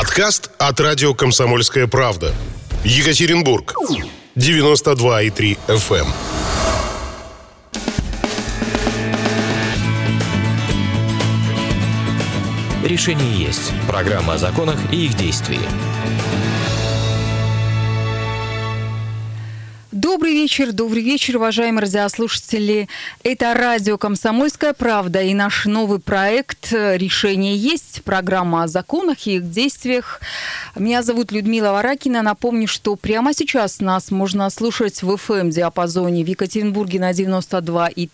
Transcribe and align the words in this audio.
Подкаст 0.00 0.50
от 0.56 0.80
радио 0.80 1.12
«Комсомольская 1.12 1.86
правда». 1.86 2.32
Екатеринбург. 2.84 3.74
92,3 4.34 5.58
FM. 5.68 6.06
эм. 6.06 6.14
Решение 12.82 13.44
есть. 13.44 13.72
Программа 13.86 14.32
о 14.32 14.38
законах 14.38 14.78
и 14.90 15.04
их 15.04 15.18
действии. 15.18 15.60
Добрый 20.20 20.34
вечер, 20.34 20.72
добрый 20.72 21.02
вечер, 21.02 21.38
уважаемые 21.38 21.80
радиослушатели. 21.80 22.90
Это 23.22 23.54
радио 23.54 23.96
«Комсомольская 23.96 24.74
правда» 24.74 25.22
и 25.22 25.32
наш 25.32 25.64
новый 25.64 25.98
проект 25.98 26.72
«Решение 26.72 27.56
есть». 27.56 28.02
Программа 28.04 28.64
о 28.64 28.68
законах 28.68 29.26
и 29.26 29.36
их 29.36 29.50
действиях. 29.50 30.20
Меня 30.76 31.02
зовут 31.02 31.32
Людмила 31.32 31.72
Варакина. 31.72 32.20
Напомню, 32.20 32.68
что 32.68 32.96
прямо 32.96 33.32
сейчас 33.32 33.80
нас 33.80 34.10
можно 34.10 34.50
слушать 34.50 35.02
в 35.02 35.10
FM-диапазоне 35.10 36.22
в 36.22 36.26
Екатеринбурге 36.26 37.00
на 37.00 37.12
92,3 37.12 38.06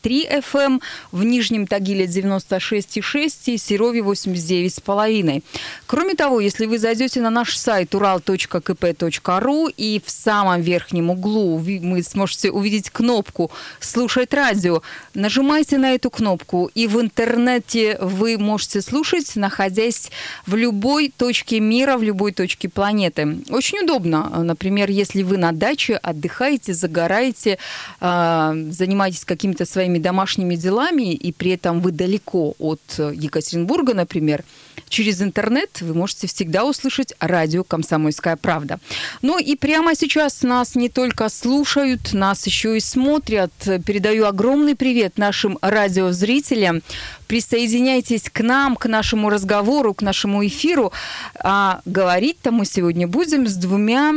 FM, 0.43 0.61
эм, 0.61 0.80
в 1.11 1.25
Нижнем 1.25 1.66
Тагиле 1.66 2.07
96,6 2.07 3.49
и 3.49 3.59
Серове 3.59 4.02
89,5. 4.02 5.43
Кроме 5.87 6.15
того, 6.15 6.38
если 6.38 6.66
вы 6.66 6.79
зайдете 6.79 7.21
на 7.21 7.30
наш 7.30 7.57
сайт 7.57 7.93
ural.kp.ru 7.95 9.75
и 9.77 10.01
в 10.05 10.09
самом 10.09 10.61
верхнем 10.61 11.11
углу 11.11 11.59
вы 11.97 12.03
сможете 12.03 12.51
увидеть 12.51 12.91
кнопку 12.91 13.51
«Слушать 13.81 14.35
радио». 14.35 14.83
Нажимайте 15.15 15.79
на 15.79 15.95
эту 15.95 16.11
кнопку, 16.11 16.71
и 16.75 16.87
в 16.87 17.01
интернете 17.01 17.99
вы 18.01 18.37
можете 18.37 18.83
слушать, 18.83 19.35
находясь 19.37 20.11
в 20.47 20.55
любой 20.55 21.13
точке 21.17 21.59
мира, 21.59 21.97
в 21.97 22.03
любой 22.03 22.33
точке 22.33 22.69
планеты. 22.69 23.39
Очень 23.49 23.85
удобно. 23.85 24.29
Например, 24.43 24.91
если 24.91 25.23
вы 25.23 25.38
на 25.38 25.53
даче 25.53 25.97
отдыхаете, 25.97 26.75
загораете, 26.75 27.59
а, 28.01 28.55
занимаетесь 28.71 29.25
какими-то 29.25 29.65
своими 29.65 29.99
домашними 29.99 30.55
делами, 30.55 31.15
и 31.15 31.33
при 31.33 31.53
этом 31.53 31.81
вы 31.81 31.93
далеко 31.93 32.55
от 32.59 32.83
Екатеринбурга, 32.99 33.95
например, 33.95 34.45
через 34.88 35.23
интернет 35.23 35.80
вы 35.80 35.95
можете 35.95 36.26
всегда 36.26 36.65
услышать 36.65 37.15
радио 37.20 37.65
«Комсомольская 37.65 38.37
правда». 38.37 38.79
Ну 39.23 39.38
и 39.38 39.56
прямо 39.56 39.95
сейчас 39.95 40.42
нас 40.42 40.74
не 40.74 40.88
только 40.88 41.29
слушают, 41.29 42.12
нас 42.12 42.46
еще 42.46 42.76
и 42.76 42.80
смотрят. 42.80 43.52
Передаю 43.84 44.26
огромный 44.26 44.74
привет 44.74 45.18
нашим 45.18 45.59
радиозрителям. 45.60 46.82
Присоединяйтесь 47.26 48.30
к 48.32 48.40
нам, 48.40 48.76
к 48.76 48.87
нашему 48.87 49.30
разговору, 49.30 49.95
к 49.95 50.02
нашему 50.02 50.46
эфиру. 50.46 50.92
А 51.40 51.80
говорить-то 51.84 52.52
мы 52.52 52.64
сегодня 52.64 53.09
будем 53.09 53.48
с 53.48 53.54
двумя 53.57 54.12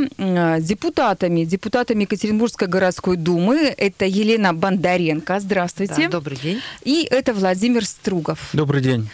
депутатами. 0.60 1.44
Депутатами 1.44 2.04
Екатеринбургской 2.04 2.68
городской 2.68 3.18
думы. 3.18 3.74
Это 3.76 4.06
Елена 4.06 4.54
Бондаренко. 4.54 5.40
Здравствуйте. 5.40 6.04
Да, 6.04 6.10
добрый 6.10 6.38
день. 6.38 6.62
И 6.84 7.08
это 7.10 7.34
Владимир 7.34 7.84
Стругов. 7.86 8.40
Добрый 8.54 8.82
день. 8.82 9.10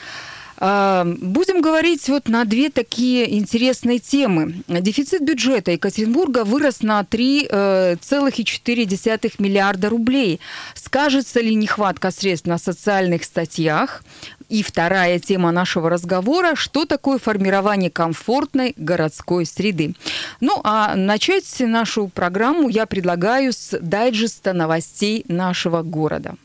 А, 0.57 1.05
будем 1.05 1.61
говорить 1.61 2.07
вот 2.07 2.29
на 2.29 2.45
две 2.45 2.69
такие 2.69 3.37
интересные 3.37 3.99
темы. 3.99 4.63
Дефицит 4.67 5.21
бюджета 5.23 5.71
Екатеринбурга 5.71 6.43
вырос 6.43 6.81
на 6.81 7.01
3,4 7.01 7.99
э, 7.99 9.29
миллиарда 9.39 9.89
рублей. 9.89 10.39
Скажется 10.73 11.41
ли 11.41 11.53
нехватка 11.55 12.11
средств 12.11 12.47
на 12.47 12.57
социальных 12.57 13.25
статьях? 13.25 14.03
И 14.47 14.61
вторая 14.61 15.19
тема 15.19 15.51
нашего 15.51 15.89
разговора– 15.89 16.55
что 16.55 16.85
такое 16.85 17.17
формирование 17.17 17.89
комфортной 17.89 18.73
городской 18.77 19.45
среды. 19.45 19.95
Ну, 20.39 20.61
а 20.63 20.95
начать 20.95 21.59
нашу 21.59 22.07
программу 22.07 22.69
я 22.69 22.85
предлагаю 22.85 23.51
с 23.53 23.77
дайджеста 23.79 24.53
новостей 24.53 25.25
нашего 25.27 25.81
города. 25.81 26.35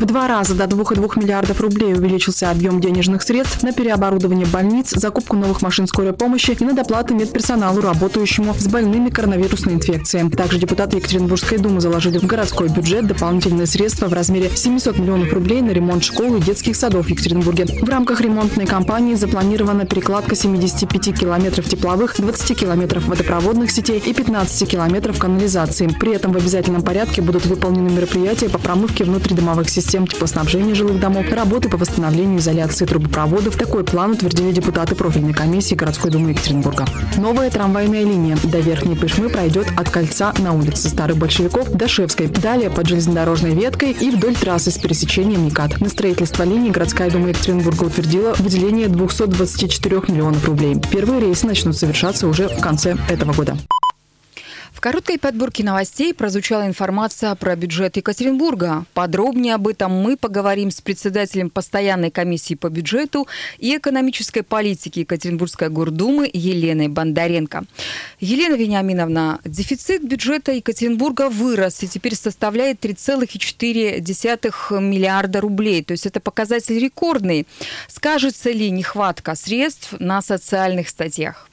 В 0.00 0.06
два 0.06 0.26
раза 0.26 0.54
до 0.54 0.64
2,2 0.64 1.20
миллиардов 1.22 1.60
рублей 1.60 1.92
увеличился 1.92 2.50
объем 2.50 2.80
денежных 2.80 3.20
средств 3.20 3.62
на 3.62 3.74
переоборудование 3.74 4.46
больниц, 4.46 4.94
закупку 4.96 5.36
новых 5.36 5.60
машин 5.60 5.86
скорой 5.86 6.14
помощи 6.14 6.56
и 6.58 6.64
на 6.64 6.72
доплаты 6.72 7.12
медперсоналу, 7.12 7.82
работающему 7.82 8.54
с 8.54 8.66
больными 8.66 9.10
коронавирусной 9.10 9.74
инфекцией. 9.74 10.30
Также 10.30 10.58
депутаты 10.58 10.96
Екатеринбургской 10.96 11.58
думы 11.58 11.82
заложили 11.82 12.16
в 12.16 12.24
городской 12.24 12.70
бюджет 12.70 13.08
дополнительные 13.08 13.66
средства 13.66 14.06
в 14.06 14.14
размере 14.14 14.48
700 14.48 14.98
миллионов 14.98 15.34
рублей 15.34 15.60
на 15.60 15.68
ремонт 15.68 16.02
школ 16.02 16.36
и 16.36 16.40
детских 16.40 16.76
садов 16.76 17.04
в 17.04 17.10
Екатеринбурге. 17.10 17.66
В 17.66 17.88
рамках 17.90 18.22
ремонтной 18.22 18.64
кампании 18.64 19.16
запланирована 19.16 19.84
перекладка 19.84 20.34
75 20.34 21.20
километров 21.20 21.68
тепловых, 21.68 22.16
20 22.16 22.58
километров 22.58 23.06
водопроводных 23.06 23.70
сетей 23.70 23.98
и 23.98 24.14
15 24.14 24.66
километров 24.66 25.18
канализации. 25.18 25.88
При 25.88 26.14
этом 26.14 26.32
в 26.32 26.38
обязательном 26.38 26.80
порядке 26.80 27.20
будут 27.20 27.44
выполнены 27.44 27.90
мероприятия 27.90 28.48
по 28.48 28.58
промывке 28.58 29.04
внутридомовых 29.04 29.68
систем 29.68 29.89
систем 29.90 30.06
теплоснабжения 30.06 30.72
жилых 30.76 31.00
домов, 31.00 31.26
работы 31.32 31.68
по 31.68 31.76
восстановлению 31.76 32.38
изоляции 32.38 32.86
трубопроводов. 32.86 33.56
Такой 33.56 33.82
план 33.82 34.12
утвердили 34.12 34.52
депутаты 34.52 34.94
профильной 34.94 35.32
комиссии 35.32 35.74
городской 35.74 36.12
думы 36.12 36.30
Екатеринбурга. 36.30 36.86
Новая 37.16 37.50
трамвайная 37.50 38.04
линия 38.04 38.38
до 38.44 38.60
Верхней 38.60 38.94
Пышмы 38.94 39.30
пройдет 39.30 39.66
от 39.76 39.90
кольца 39.90 40.32
на 40.38 40.52
улице 40.52 40.88
Старых 40.88 41.16
Большевиков 41.16 41.72
до 41.72 41.88
Шевской, 41.88 42.28
далее 42.28 42.70
под 42.70 42.86
железнодорожной 42.86 43.52
веткой 43.52 43.90
и 43.90 44.10
вдоль 44.10 44.36
трассы 44.36 44.70
с 44.70 44.78
пересечением 44.78 45.44
Никат. 45.44 45.80
На 45.80 45.88
строительство 45.88 46.44
линии 46.44 46.70
городская 46.70 47.10
дума 47.10 47.30
Екатеринбурга 47.30 47.82
утвердила 47.82 48.34
выделение 48.38 48.86
224 48.86 50.02
миллионов 50.06 50.46
рублей. 50.46 50.80
Первые 50.92 51.20
рейсы 51.20 51.48
начнут 51.48 51.76
совершаться 51.76 52.28
уже 52.28 52.46
в 52.46 52.60
конце 52.60 52.96
этого 53.08 53.32
года. 53.32 53.56
В 54.80 54.82
короткой 54.82 55.18
подборке 55.18 55.62
новостей 55.62 56.14
прозвучала 56.14 56.66
информация 56.66 57.34
про 57.34 57.54
бюджет 57.54 57.98
Екатеринбурга. 57.98 58.86
Подробнее 58.94 59.56
об 59.56 59.68
этом 59.68 59.92
мы 59.92 60.16
поговорим 60.16 60.70
с 60.70 60.80
председателем 60.80 61.50
постоянной 61.50 62.10
комиссии 62.10 62.54
по 62.54 62.70
бюджету 62.70 63.28
и 63.58 63.76
экономической 63.76 64.40
политике 64.40 65.00
Екатеринбургской 65.02 65.68
гордумы 65.68 66.30
Еленой 66.32 66.88
Бондаренко. 66.88 67.64
Елена 68.20 68.54
Вениаминовна, 68.54 69.40
дефицит 69.44 70.02
бюджета 70.02 70.52
Екатеринбурга 70.52 71.28
вырос 71.28 71.82
и 71.82 71.86
теперь 71.86 72.14
составляет 72.14 72.82
3,4 72.82 74.80
миллиарда 74.80 75.42
рублей. 75.42 75.84
То 75.84 75.92
есть 75.92 76.06
это 76.06 76.20
показатель 76.20 76.78
рекордный. 76.78 77.46
Скажется 77.86 78.50
ли 78.50 78.70
нехватка 78.70 79.34
средств 79.34 79.92
на 79.98 80.22
социальных 80.22 80.88
статьях? 80.88 81.49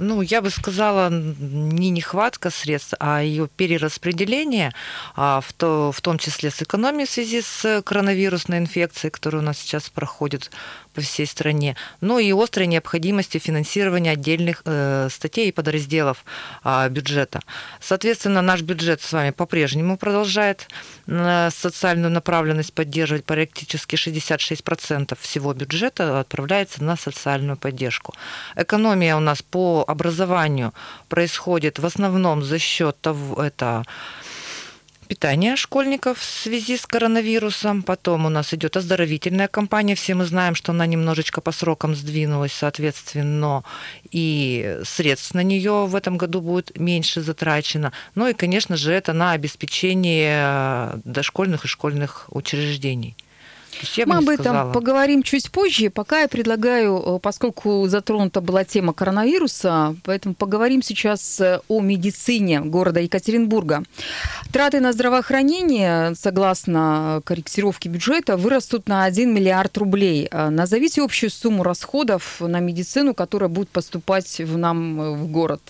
Ну, 0.00 0.22
я 0.22 0.40
бы 0.40 0.48
сказала, 0.48 1.10
не 1.10 1.90
нехватка 1.90 2.50
средств, 2.50 2.94
а 2.98 3.22
ее 3.22 3.48
перераспределение, 3.48 4.72
а, 5.14 5.42
в, 5.42 5.52
то, 5.52 5.92
в 5.92 6.00
том 6.00 6.16
числе 6.16 6.50
с 6.50 6.62
экономией 6.62 7.06
в 7.06 7.10
связи 7.10 7.42
с 7.42 7.82
коронавирусной 7.82 8.58
инфекцией, 8.58 9.10
которая 9.10 9.42
у 9.42 9.44
нас 9.44 9.58
сейчас 9.58 9.90
проходит 9.90 10.50
по 10.94 11.00
всей 11.00 11.26
стране, 11.26 11.76
но 12.00 12.18
и 12.18 12.32
острой 12.32 12.66
необходимости 12.66 13.38
финансирования 13.38 14.12
отдельных 14.12 14.62
э, 14.64 15.08
статей 15.10 15.48
и 15.48 15.52
подразделов 15.52 16.24
э, 16.64 16.88
бюджета. 16.88 17.40
Соответственно, 17.80 18.42
наш 18.42 18.62
бюджет 18.62 19.00
с 19.00 19.12
вами 19.12 19.30
по-прежнему 19.30 19.96
продолжает 19.96 20.68
э, 21.06 21.50
социальную 21.50 22.10
направленность 22.10 22.72
поддерживать. 22.72 23.24
Практически 23.24 23.96
66% 23.96 25.16
всего 25.20 25.52
бюджета 25.52 26.20
отправляется 26.20 26.82
на 26.82 26.96
социальную 26.96 27.56
поддержку. 27.56 28.14
Экономия 28.56 29.16
у 29.16 29.20
нас 29.20 29.42
по 29.42 29.84
образованию 29.86 30.72
происходит 31.08 31.78
в 31.78 31.86
основном 31.86 32.42
за 32.42 32.58
счет 32.58 33.00
того, 33.00 33.42
это 33.42 33.84
питания 35.10 35.56
школьников 35.56 36.20
в 36.20 36.24
связи 36.24 36.76
с 36.76 36.86
коронавирусом. 36.86 37.82
Потом 37.82 38.26
у 38.26 38.28
нас 38.28 38.54
идет 38.54 38.76
оздоровительная 38.76 39.48
кампания. 39.48 39.96
Все 39.96 40.14
мы 40.14 40.24
знаем, 40.24 40.54
что 40.54 40.70
она 40.70 40.86
немножечко 40.86 41.40
по 41.40 41.50
срокам 41.50 41.96
сдвинулась, 41.96 42.52
соответственно, 42.52 43.64
и 44.12 44.78
средств 44.84 45.34
на 45.34 45.42
нее 45.42 45.86
в 45.86 45.96
этом 45.96 46.16
году 46.16 46.40
будет 46.40 46.78
меньше 46.78 47.22
затрачено. 47.22 47.92
Ну 48.14 48.28
и, 48.28 48.34
конечно 48.34 48.76
же, 48.76 48.92
это 48.92 49.12
на 49.12 49.32
обеспечение 49.32 51.00
дошкольных 51.04 51.64
и 51.64 51.68
школьных 51.68 52.26
учреждений. 52.28 53.16
Мы 54.06 54.16
об 54.16 54.28
этом 54.28 54.44
сказала. 54.44 54.72
поговорим 54.72 55.22
чуть 55.22 55.50
позже. 55.50 55.90
Пока 55.90 56.20
я 56.20 56.28
предлагаю, 56.28 57.02
э, 57.04 57.18
поскольку 57.20 57.86
затронута 57.86 58.40
была 58.40 58.64
тема 58.64 58.92
коронавируса, 58.92 59.96
поэтому 60.04 60.34
поговорим 60.34 60.82
сейчас 60.82 61.40
э, 61.40 61.60
о 61.68 61.80
медицине 61.80 62.60
города 62.60 63.00
Екатеринбурга. 63.00 63.82
Траты 64.52 64.80
на 64.80 64.92
здравоохранение, 64.92 66.14
согласно 66.14 67.22
корректировке 67.24 67.88
бюджета, 67.88 68.36
вырастут 68.36 68.88
на 68.88 69.04
1 69.04 69.32
миллиард 69.34 69.76
рублей. 69.78 70.28
Э, 70.30 70.48
назовите 70.50 71.02
общую 71.02 71.30
сумму 71.30 71.62
расходов 71.62 72.40
на 72.40 72.60
медицину, 72.60 73.14
которая 73.14 73.48
будет 73.48 73.68
поступать 73.68 74.40
в 74.40 74.58
нам 74.58 75.14
в 75.14 75.26
город. 75.30 75.60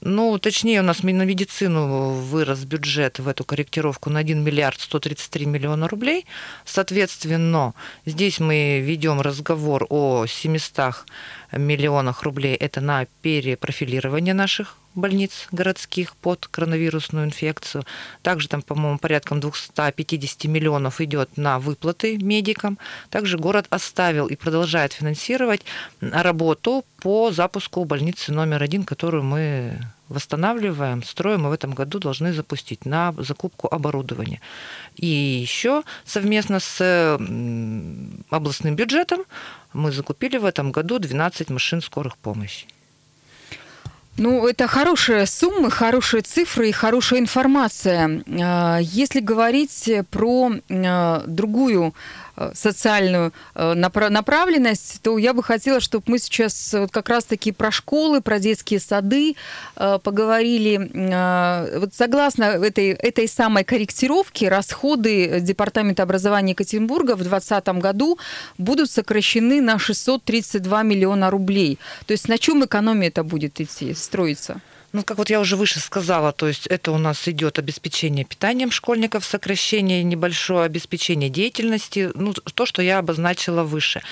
Ну, 0.00 0.38
точнее, 0.38 0.80
у 0.80 0.82
нас 0.84 1.02
на 1.02 1.24
медицину 1.24 2.12
вырос 2.12 2.64
бюджет 2.64 3.18
в 3.18 3.26
эту 3.26 3.44
корректировку 3.44 4.08
на 4.08 4.20
1 4.20 4.42
миллиард 4.42 4.80
133 4.80 5.46
миллиона 5.46 5.88
рублей. 5.88 6.26
Соответственно, 6.64 7.74
здесь 8.06 8.38
мы 8.38 8.80
ведем 8.80 9.20
разговор 9.20 9.86
о 9.90 10.26
700 10.26 11.04
миллионах 11.52 12.22
рублей. 12.22 12.54
Это 12.54 12.80
на 12.80 13.06
перепрофилирование 13.22 14.34
наших 14.34 14.76
больниц 14.94 15.48
городских 15.52 16.16
под 16.16 16.46
коронавирусную 16.46 17.26
инфекцию. 17.26 17.84
Также 18.22 18.48
там, 18.48 18.62
по-моему, 18.62 18.98
порядком 18.98 19.40
250 19.40 20.44
миллионов 20.44 21.00
идет 21.00 21.36
на 21.36 21.58
выплаты 21.58 22.18
медикам. 22.18 22.78
Также 23.08 23.38
город 23.38 23.66
оставил 23.70 24.26
и 24.26 24.36
продолжает 24.36 24.92
финансировать 24.92 25.62
работу 26.00 26.84
по 27.00 27.30
запуску 27.30 27.84
больницы 27.84 28.32
номер 28.32 28.62
один, 28.62 28.84
которую 28.84 29.22
мы 29.22 29.78
восстанавливаем, 30.10 31.02
строим 31.02 31.46
и 31.46 31.48
в 31.48 31.52
этом 31.52 31.72
году 31.72 31.98
должны 31.98 32.32
запустить 32.32 32.84
на 32.84 33.14
закупку 33.16 33.68
оборудования. 33.70 34.40
И 34.96 35.06
еще 35.06 35.82
совместно 36.04 36.60
с 36.60 37.18
областным 38.30 38.76
бюджетом 38.76 39.20
мы 39.72 39.92
закупили 39.92 40.36
в 40.36 40.44
этом 40.44 40.72
году 40.72 40.98
12 40.98 41.50
машин 41.50 41.80
скорых 41.80 42.18
помощи. 42.18 42.66
Ну, 44.16 44.46
это 44.46 44.66
хорошая 44.66 45.24
сумма, 45.24 45.70
хорошие 45.70 46.20
цифры 46.20 46.68
и 46.68 46.72
хорошая 46.72 47.20
информация. 47.20 48.22
А, 48.42 48.78
если 48.78 49.20
говорить 49.20 49.90
про 50.10 50.50
а, 50.68 51.24
другую 51.26 51.94
социальную 52.54 53.32
э, 53.54 53.74
направленность, 53.74 55.00
то 55.02 55.18
я 55.18 55.32
бы 55.34 55.42
хотела, 55.42 55.80
чтобы 55.80 56.04
мы 56.06 56.18
сейчас 56.18 56.72
вот 56.72 56.90
как 56.90 57.08
раз-таки 57.08 57.52
про 57.52 57.70
школы, 57.70 58.20
про 58.20 58.38
детские 58.38 58.80
сады 58.80 59.36
э, 59.76 59.98
поговорили. 60.02 60.90
Вот 61.78 61.94
согласно 61.94 62.44
этой, 62.44 62.90
этой 62.90 63.28
самой 63.28 63.64
корректировке, 63.64 64.48
расходы 64.48 65.40
Департамента 65.40 66.02
образования 66.02 66.52
Екатеринбурга 66.52 67.12
в 67.12 67.22
2020 67.22 67.68
году 67.80 68.18
будут 68.58 68.90
сокращены 68.90 69.60
на 69.60 69.78
632 69.78 70.82
миллиона 70.82 71.30
рублей. 71.30 71.78
То 72.06 72.12
есть 72.12 72.28
на 72.28 72.38
чем 72.38 72.64
экономия 72.64 73.08
это 73.08 73.24
будет 73.24 73.60
идти, 73.60 73.94
строиться? 73.94 74.60
Ну, 74.92 75.04
как 75.04 75.18
вот 75.18 75.30
я 75.30 75.38
уже 75.38 75.56
выше 75.56 75.78
сказала, 75.78 76.32
то 76.32 76.48
есть 76.48 76.66
это 76.66 76.90
у 76.90 76.98
нас 76.98 77.28
идет 77.28 77.60
обеспечение 77.60 78.24
питанием 78.24 78.72
школьников, 78.72 79.24
сокращение 79.24 80.02
небольшое, 80.02 80.64
обеспечение 80.64 81.30
деятельности, 81.30 82.10
ну, 82.14 82.32
то, 82.32 82.66
что 82.66 82.82
я 82.82 82.98
обозначила 82.98 83.62
выше. 83.62 84.02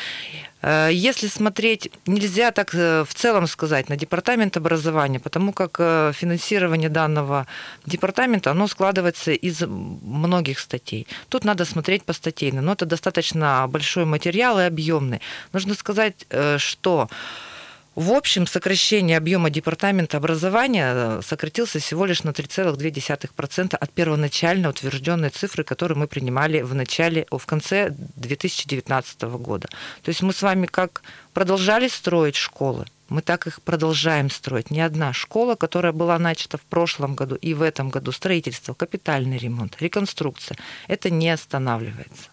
Э, 0.62 0.90
если 0.92 1.26
смотреть, 1.26 1.90
нельзя 2.06 2.50
так 2.50 2.74
э, 2.74 3.04
в 3.04 3.14
целом 3.14 3.46
сказать 3.46 3.88
на 3.88 3.96
департамент 3.96 4.56
образования, 4.56 5.20
потому 5.20 5.52
как 5.52 5.76
э, 5.78 6.12
финансирование 6.14 6.88
данного 6.88 7.46
департамента, 7.86 8.50
оно 8.50 8.68
складывается 8.68 9.32
из 9.32 9.60
многих 9.62 10.58
статей. 10.58 11.06
Тут 11.28 11.44
надо 11.44 11.64
смотреть 11.64 12.04
по 12.04 12.12
статейно, 12.12 12.62
но 12.62 12.72
это 12.72 12.86
достаточно 12.86 13.66
большой 13.68 14.04
материал 14.04 14.58
и 14.58 14.62
объемный. 14.62 15.20
Нужно 15.52 15.74
сказать, 15.74 16.26
что 16.58 17.08
в 17.98 18.12
общем, 18.12 18.46
сокращение 18.46 19.16
объема 19.16 19.50
департамента 19.50 20.18
образования 20.18 20.92
э, 20.94 21.20
сократился 21.20 21.80
всего 21.80 22.06
лишь 22.06 22.22
на 22.22 22.30
3,2% 22.30 23.74
от 23.74 23.90
первоначально 23.90 24.68
утвержденной 24.68 25.30
цифры, 25.30 25.64
которую 25.64 25.98
мы 25.98 26.06
принимали 26.06 26.62
в 26.62 26.76
начале, 26.76 27.26
в 27.28 27.44
конце 27.44 27.90
2019 28.14 29.22
года. 29.22 29.68
То 30.02 30.10
есть 30.10 30.22
мы 30.22 30.32
с 30.32 30.42
вами 30.42 30.66
как 30.66 31.02
продолжали 31.34 31.88
строить 31.88 32.36
школы, 32.36 32.86
мы 33.08 33.20
так 33.20 33.48
их 33.48 33.60
продолжаем 33.62 34.30
строить. 34.30 34.70
Ни 34.70 34.78
одна 34.78 35.12
школа, 35.12 35.56
которая 35.56 35.92
была 35.92 36.20
начата 36.20 36.56
в 36.56 36.62
прошлом 36.62 37.16
году 37.16 37.34
и 37.34 37.52
в 37.52 37.62
этом 37.62 37.90
году, 37.90 38.12
строительство, 38.12 38.74
капитальный 38.74 39.38
ремонт, 39.38 39.76
реконструкция, 39.80 40.56
это 40.86 41.10
не 41.10 41.30
останавливается. 41.30 42.30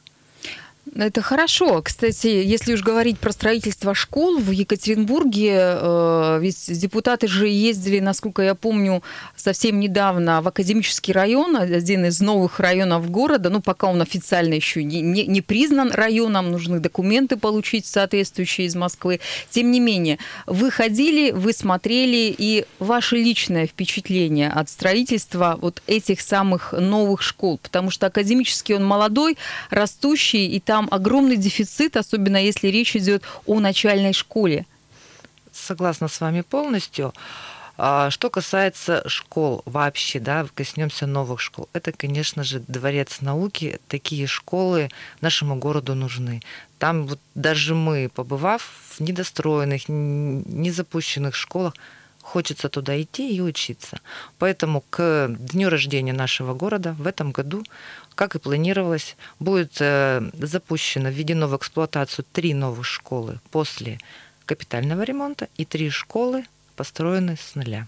Это 0.97 1.21
хорошо. 1.21 1.81
Кстати, 1.81 2.27
если 2.27 2.73
уж 2.73 2.81
говорить 2.81 3.19
про 3.19 3.33
строительство 3.33 3.93
школ 3.93 4.39
в 4.39 4.51
Екатеринбурге, 4.51 5.51
э, 5.53 6.39
ведь 6.41 6.79
депутаты 6.79 7.27
же 7.27 7.49
ездили, 7.49 7.99
насколько 7.99 8.41
я 8.41 8.55
помню, 8.55 9.03
совсем 9.35 9.81
недавно 9.81 10.41
в 10.41 10.47
академический 10.47 11.11
район, 11.11 11.57
один 11.57 12.05
из 12.05 12.21
новых 12.21 12.61
районов 12.61 13.11
города, 13.11 13.49
ну, 13.49 13.61
пока 13.61 13.87
он 13.87 14.01
официально 14.01 14.53
еще 14.53 14.85
не, 14.85 15.01
не, 15.01 15.25
не 15.25 15.41
признан 15.41 15.91
районом, 15.91 16.49
нужны 16.49 16.79
документы 16.79 17.35
получить 17.35 17.85
соответствующие 17.85 18.67
из 18.67 18.75
Москвы. 18.75 19.19
Тем 19.49 19.71
не 19.71 19.81
менее, 19.81 20.17
вы 20.47 20.71
ходили, 20.71 21.31
вы 21.31 21.51
смотрели, 21.51 22.33
и 22.37 22.65
ваше 22.79 23.17
личное 23.17 23.67
впечатление 23.67 24.49
от 24.49 24.69
строительства 24.69 25.59
вот 25.61 25.81
этих 25.87 26.21
самых 26.21 26.71
новых 26.71 27.21
школ, 27.21 27.57
потому 27.61 27.91
что 27.91 28.07
академический 28.07 28.75
он 28.75 28.85
молодой, 28.85 29.37
растущий, 29.69 30.47
и 30.47 30.61
там 30.61 30.84
там 30.85 30.93
огромный 30.93 31.37
дефицит, 31.37 31.97
особенно 31.97 32.37
если 32.37 32.67
речь 32.67 32.95
идет 32.95 33.23
о 33.45 33.59
начальной 33.59 34.13
школе. 34.13 34.65
Согласна 35.51 36.07
с 36.07 36.21
вами 36.21 36.41
полностью. 36.41 37.13
А, 37.77 38.09
что 38.09 38.29
касается 38.29 39.03
школ 39.07 39.61
вообще, 39.65 40.19
да, 40.19 40.45
коснемся 40.53 41.07
новых 41.07 41.41
школ. 41.41 41.67
Это, 41.73 41.91
конечно 41.91 42.43
же, 42.43 42.61
дворец 42.67 43.21
науки. 43.21 43.79
Такие 43.87 44.27
школы 44.27 44.89
нашему 45.21 45.55
городу 45.55 45.95
нужны. 45.95 46.41
Там 46.77 47.05
вот 47.05 47.19
даже 47.35 47.75
мы, 47.75 48.09
побывав 48.13 48.69
в 48.97 49.01
недостроенных, 49.01 49.89
незапущенных 49.89 51.35
школах, 51.35 51.73
хочется 52.25 52.69
туда 52.69 52.99
идти 53.01 53.35
и 53.35 53.39
учиться. 53.41 53.99
Поэтому 54.39 54.83
к 54.89 55.27
дню 55.29 55.69
рождения 55.69 56.13
нашего 56.13 56.53
города 56.53 56.95
в 56.99 57.07
этом 57.07 57.31
году 57.31 57.63
как 58.15 58.35
и 58.35 58.39
планировалось, 58.39 59.15
будет 59.39 59.73
э, 59.79 60.21
запущено, 60.39 61.09
введено 61.09 61.47
в 61.47 61.55
эксплуатацию 61.57 62.25
три 62.31 62.53
новых 62.53 62.85
школы 62.85 63.39
после 63.51 63.99
капитального 64.45 65.03
ремонта 65.03 65.49
и 65.57 65.65
три 65.65 65.89
школы 65.89 66.45
построены 66.75 67.35
с 67.35 67.55
нуля. 67.55 67.87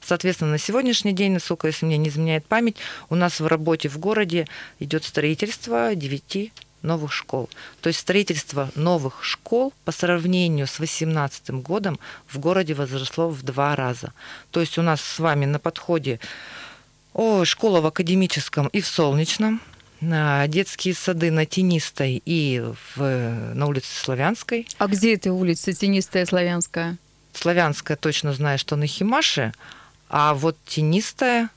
Соответственно, 0.00 0.52
на 0.52 0.58
сегодняшний 0.58 1.12
день, 1.12 1.32
насколько 1.32 1.66
если 1.66 1.86
мне 1.86 1.96
не 1.96 2.10
изменяет 2.10 2.44
память, 2.44 2.76
у 3.08 3.14
нас 3.14 3.40
в 3.40 3.46
работе 3.46 3.88
в 3.88 3.98
городе 3.98 4.46
идет 4.78 5.04
строительство 5.04 5.94
девяти 5.94 6.52
новых 6.84 7.12
школ. 7.12 7.48
То 7.80 7.88
есть 7.88 8.00
строительство 8.00 8.70
новых 8.74 9.24
школ 9.24 9.72
по 9.84 9.92
сравнению 9.92 10.66
с 10.66 10.76
2018 10.76 11.50
годом 11.50 11.98
в 12.28 12.38
городе 12.38 12.74
возросло 12.74 13.28
в 13.28 13.42
два 13.42 13.74
раза. 13.74 14.12
То 14.50 14.60
есть 14.60 14.78
у 14.78 14.82
нас 14.82 15.00
с 15.00 15.18
вами 15.18 15.46
на 15.46 15.58
подходе 15.58 16.20
о, 17.12 17.44
школа 17.44 17.80
в 17.80 17.86
академическом 17.86 18.68
и 18.68 18.80
в 18.80 18.86
Солнечном, 18.86 19.60
детские 20.00 20.94
сады 20.94 21.30
на 21.30 21.46
Тенистой 21.46 22.22
и 22.24 22.62
в, 22.94 23.54
на 23.54 23.66
улице 23.66 23.88
Славянской. 23.94 24.66
А 24.78 24.86
где 24.86 25.14
эта 25.14 25.32
улица 25.32 25.72
Тенистая, 25.72 26.26
Славянская? 26.26 26.98
Славянская 27.32 27.96
точно 27.96 28.32
знаю, 28.32 28.58
что 28.58 28.76
на 28.76 28.86
Химаше, 28.86 29.52
а 30.08 30.34
вот 30.34 30.56
Тенистая 30.66 31.48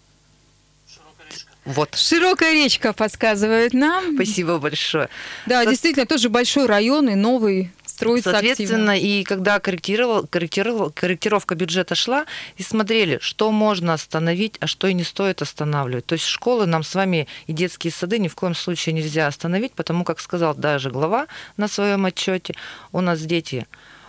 вот. 1.67 1.95
Широкая 1.95 2.53
речка 2.53 2.93
подсказывает 2.93 3.73
нам. 3.73 4.15
Спасибо 4.15 4.57
большое. 4.57 5.09
Да, 5.45 5.63
Со... 5.65 5.69
действительно, 5.69 6.05
тоже 6.05 6.29
большой 6.29 6.65
район 6.65 7.09
и 7.09 7.15
новый 7.15 7.71
строится 7.85 8.31
Соответственно, 8.31 8.93
активно. 8.93 9.19
и 9.19 9.23
когда 9.23 9.59
корректировал, 9.59 10.25
корректировал, 10.25 10.91
корректировка 10.91 11.55
бюджета 11.55 11.93
шла, 11.93 12.25
и 12.55 12.63
смотрели, 12.63 13.17
что 13.21 13.51
можно 13.51 13.93
остановить, 13.93 14.55
а 14.61 14.67
что 14.67 14.87
и 14.87 14.93
не 14.93 15.03
стоит 15.03 15.41
останавливать. 15.41 16.05
То 16.05 16.13
есть 16.13 16.25
школы 16.25 16.67
нам 16.67 16.83
с 16.83 16.95
вами 16.95 17.27
и 17.47 17.53
детские 17.53 17.91
сады 17.91 18.17
ни 18.17 18.29
в 18.29 18.35
коем 18.35 18.55
случае 18.55 18.93
нельзя 18.93 19.27
остановить, 19.27 19.73
потому 19.73 20.05
как 20.05 20.21
сказал 20.21 20.55
даже 20.55 20.89
глава 20.89 21.27
на 21.57 21.67
своем 21.67 22.05
отчете, 22.05 22.53
у 22.93 23.01
нас 23.01 23.19
дети 23.19 23.67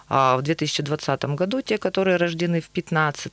а, 0.08 0.36
в 0.36 0.42
2020 0.42 1.24
году, 1.34 1.60
те, 1.60 1.76
которые 1.76 2.18
рождены 2.18 2.60
в 2.60 2.70
2015, 2.70 3.32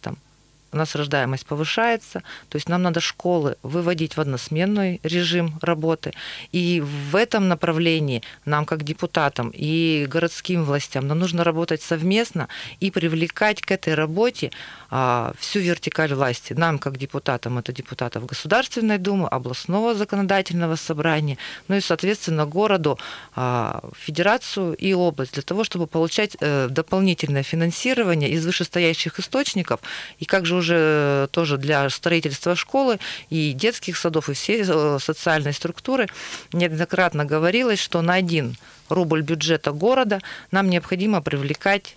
у 0.75 0.77
нас 0.77 0.95
рождаемость 0.95 1.45
повышается, 1.45 2.21
то 2.49 2.57
есть 2.57 2.69
нам 2.69 2.83
надо 2.83 2.99
школы 2.99 3.55
выводить 3.63 4.17
в 4.17 4.21
односменный 4.21 4.99
режим 5.03 5.57
работы. 5.61 6.11
И 6.51 6.81
в 6.81 7.15
этом 7.15 7.47
направлении 7.47 8.21
нам, 8.43 8.65
как 8.65 8.83
депутатам 8.83 9.51
и 9.53 10.05
городским 10.07 10.65
властям, 10.65 11.07
нам 11.07 11.19
нужно 11.19 11.43
работать 11.43 11.81
совместно 11.81 12.49
и 12.79 12.91
привлекать 12.91 13.61
к 13.61 13.71
этой 13.71 13.95
работе 13.95 14.51
всю 14.89 15.59
вертикаль 15.59 16.13
власти. 16.13 16.53
Нам, 16.53 16.79
как 16.79 16.97
депутатам, 16.97 17.57
это 17.57 17.71
депутатов 17.73 18.25
Государственной 18.25 18.97
Думы, 18.97 19.27
областного 19.27 19.95
законодательного 19.95 20.75
собрания, 20.75 21.37
ну 21.67 21.75
и, 21.75 21.81
соответственно, 21.81 22.45
городу, 22.45 22.99
а, 23.35 23.81
федерацию 23.97 24.75
и 24.75 24.93
область, 24.93 25.33
для 25.33 25.43
того, 25.43 25.63
чтобы 25.63 25.87
получать 25.87 26.37
э, 26.39 26.67
дополнительное 26.69 27.43
финансирование 27.43 28.29
из 28.29 28.45
вышестоящих 28.45 29.19
источников, 29.19 29.79
и 30.19 30.25
как 30.25 30.45
же 30.45 30.55
уже 30.55 31.27
тоже 31.31 31.57
для 31.57 31.89
строительства 31.89 32.55
школы 32.55 32.99
и 33.29 33.53
детских 33.53 33.97
садов, 33.97 34.29
и 34.29 34.33
всей 34.33 34.63
э, 34.65 34.97
социальной 34.99 35.53
структуры 35.53 36.07
неоднократно 36.53 37.25
говорилось, 37.25 37.79
что 37.79 38.01
на 38.01 38.13
один 38.13 38.55
рубль 38.89 39.21
бюджета 39.21 39.71
города 39.71 40.21
нам 40.51 40.69
необходимо 40.69 41.21
привлекать 41.21 41.95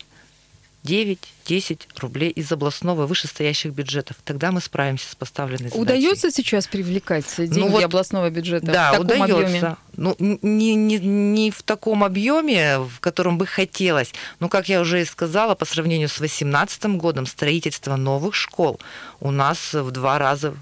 9-10 0.89 1.81
рублей 1.99 2.31
из 2.31 2.51
областного 2.51 3.07
вышестоящих 3.07 3.73
бюджетов. 3.73 4.17
Тогда 4.25 4.51
мы 4.53 4.61
справимся 4.61 5.11
с 5.11 5.15
поставленной 5.15 5.69
задачей. 5.69 5.81
Удается 5.81 6.31
сейчас 6.31 6.67
привлекать 6.67 7.27
деньги 7.37 7.59
ну, 7.59 7.69
вот, 7.69 7.85
областного 7.85 8.31
бюджета 8.31 8.67
да, 8.67 8.93
в 8.93 9.07
таком 9.07 9.21
удается. 9.21 9.37
объеме? 9.37 9.77
Ну, 9.97 10.17
не, 10.19 10.75
не, 10.75 10.99
не 10.99 11.51
в 11.51 11.63
таком 11.63 12.05
объеме, 12.05 12.79
в 12.79 13.01
котором 13.01 13.37
бы 13.37 13.47
хотелось. 13.47 14.13
Но, 14.41 14.49
как 14.49 14.69
я 14.69 14.81
уже 14.81 15.03
и 15.03 15.05
сказала, 15.05 15.55
по 15.55 15.67
сравнению 15.67 16.09
с 16.09 16.17
2018 16.17 16.85
годом 16.97 17.27
строительство 17.27 17.97
новых 17.97 18.35
школ 18.35 18.81
у 19.21 19.31
нас 19.31 19.75
в 19.75 19.91
два 19.91 20.19
раза 20.19 20.55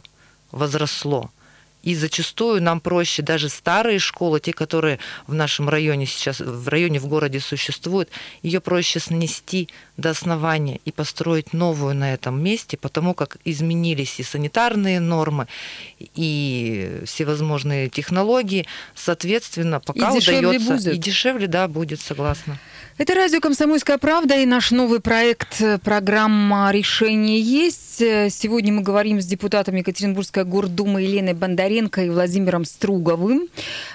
возросло. 0.50 1.30
И 1.86 1.94
зачастую 1.94 2.60
нам 2.60 2.80
проще 2.80 3.22
даже 3.22 3.48
старые 3.48 4.00
школы, 4.00 4.40
те, 4.40 4.52
которые 4.52 4.98
в 5.28 5.34
нашем 5.34 5.68
районе 5.68 6.04
сейчас, 6.04 6.40
в 6.40 6.68
районе 6.68 6.98
в 6.98 7.06
городе 7.06 7.38
существуют, 7.38 8.08
ее 8.42 8.60
проще 8.60 8.98
снести 8.98 9.68
до 9.96 10.10
основания 10.10 10.80
и 10.84 10.90
построить 10.90 11.52
новую 11.52 11.94
на 11.94 12.12
этом 12.12 12.42
месте, 12.42 12.76
потому 12.76 13.14
как 13.14 13.36
изменились 13.44 14.18
и 14.18 14.24
санитарные 14.24 14.98
нормы, 14.98 15.46
и 16.00 17.02
всевозможные 17.04 17.88
технологии. 17.88 18.66
Соответственно, 18.96 19.78
пока 19.78 20.10
и 20.10 20.18
удается... 20.18 20.90
И 20.90 20.96
дешевле, 20.96 21.46
да, 21.46 21.68
будет, 21.68 22.00
согласна. 22.00 22.58
Это 22.98 23.14
радио 23.14 23.40
«Комсомольская 23.40 23.98
правда» 23.98 24.36
и 24.36 24.46
наш 24.46 24.70
новый 24.70 25.00
проект 25.00 25.60
э, 25.60 25.76
программа 25.76 26.70
«Решение 26.72 27.38
есть». 27.38 28.00
Э, 28.00 28.30
сегодня 28.30 28.72
мы 28.72 28.80
говорим 28.80 29.20
с 29.20 29.26
депутатами 29.26 29.80
Екатеринбургской 29.80 30.44
гордумы 30.44 31.02
Еленой 31.02 31.34
Бондаренко 31.34 32.04
и 32.04 32.08
Владимиром 32.08 32.64
Струговым. 32.64 33.48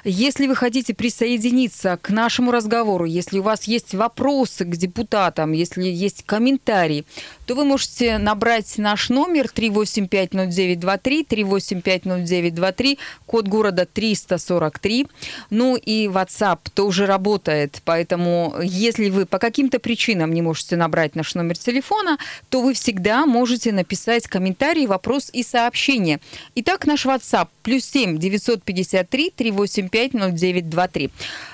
Если 0.03 0.45
вы 0.45 0.55
хотите 0.55 0.93
присоединиться 0.93 1.97
к 1.99 2.11
нашему 2.11 2.51
разговору, 2.51 3.05
если 3.05 3.39
у 3.39 3.41
вас 3.41 3.63
есть 3.63 3.95
вопросы 3.95 4.65
к 4.65 4.75
депутатам, 4.75 5.53
если 5.53 5.81
есть 5.81 6.23
комментарии, 6.23 7.05
то 7.51 7.55
вы 7.55 7.65
можете 7.65 8.17
набрать 8.17 8.77
наш 8.77 9.09
номер 9.09 9.47
3850923, 9.53 11.27
3850923, 11.27 12.97
код 13.25 13.47
города 13.49 13.85
343. 13.85 15.07
Ну 15.49 15.75
и 15.75 16.07
WhatsApp 16.07 16.59
тоже 16.73 17.05
работает, 17.05 17.81
поэтому 17.83 18.55
если 18.63 19.09
вы 19.09 19.25
по 19.25 19.37
каким-то 19.37 19.79
причинам 19.79 20.33
не 20.33 20.41
можете 20.41 20.77
набрать 20.77 21.13
наш 21.15 21.35
номер 21.35 21.57
телефона, 21.57 22.17
то 22.47 22.61
вы 22.61 22.73
всегда 22.73 23.25
можете 23.25 23.73
написать 23.73 24.27
комментарий, 24.27 24.85
вопрос 24.85 25.29
и 25.33 25.43
сообщение. 25.43 26.21
Итак, 26.55 26.87
наш 26.87 27.05
WhatsApp 27.05 27.49
плюс 27.63 27.83
7 27.83 28.17
953 28.17 29.33
385 29.35 30.13
0923. 30.13 31.11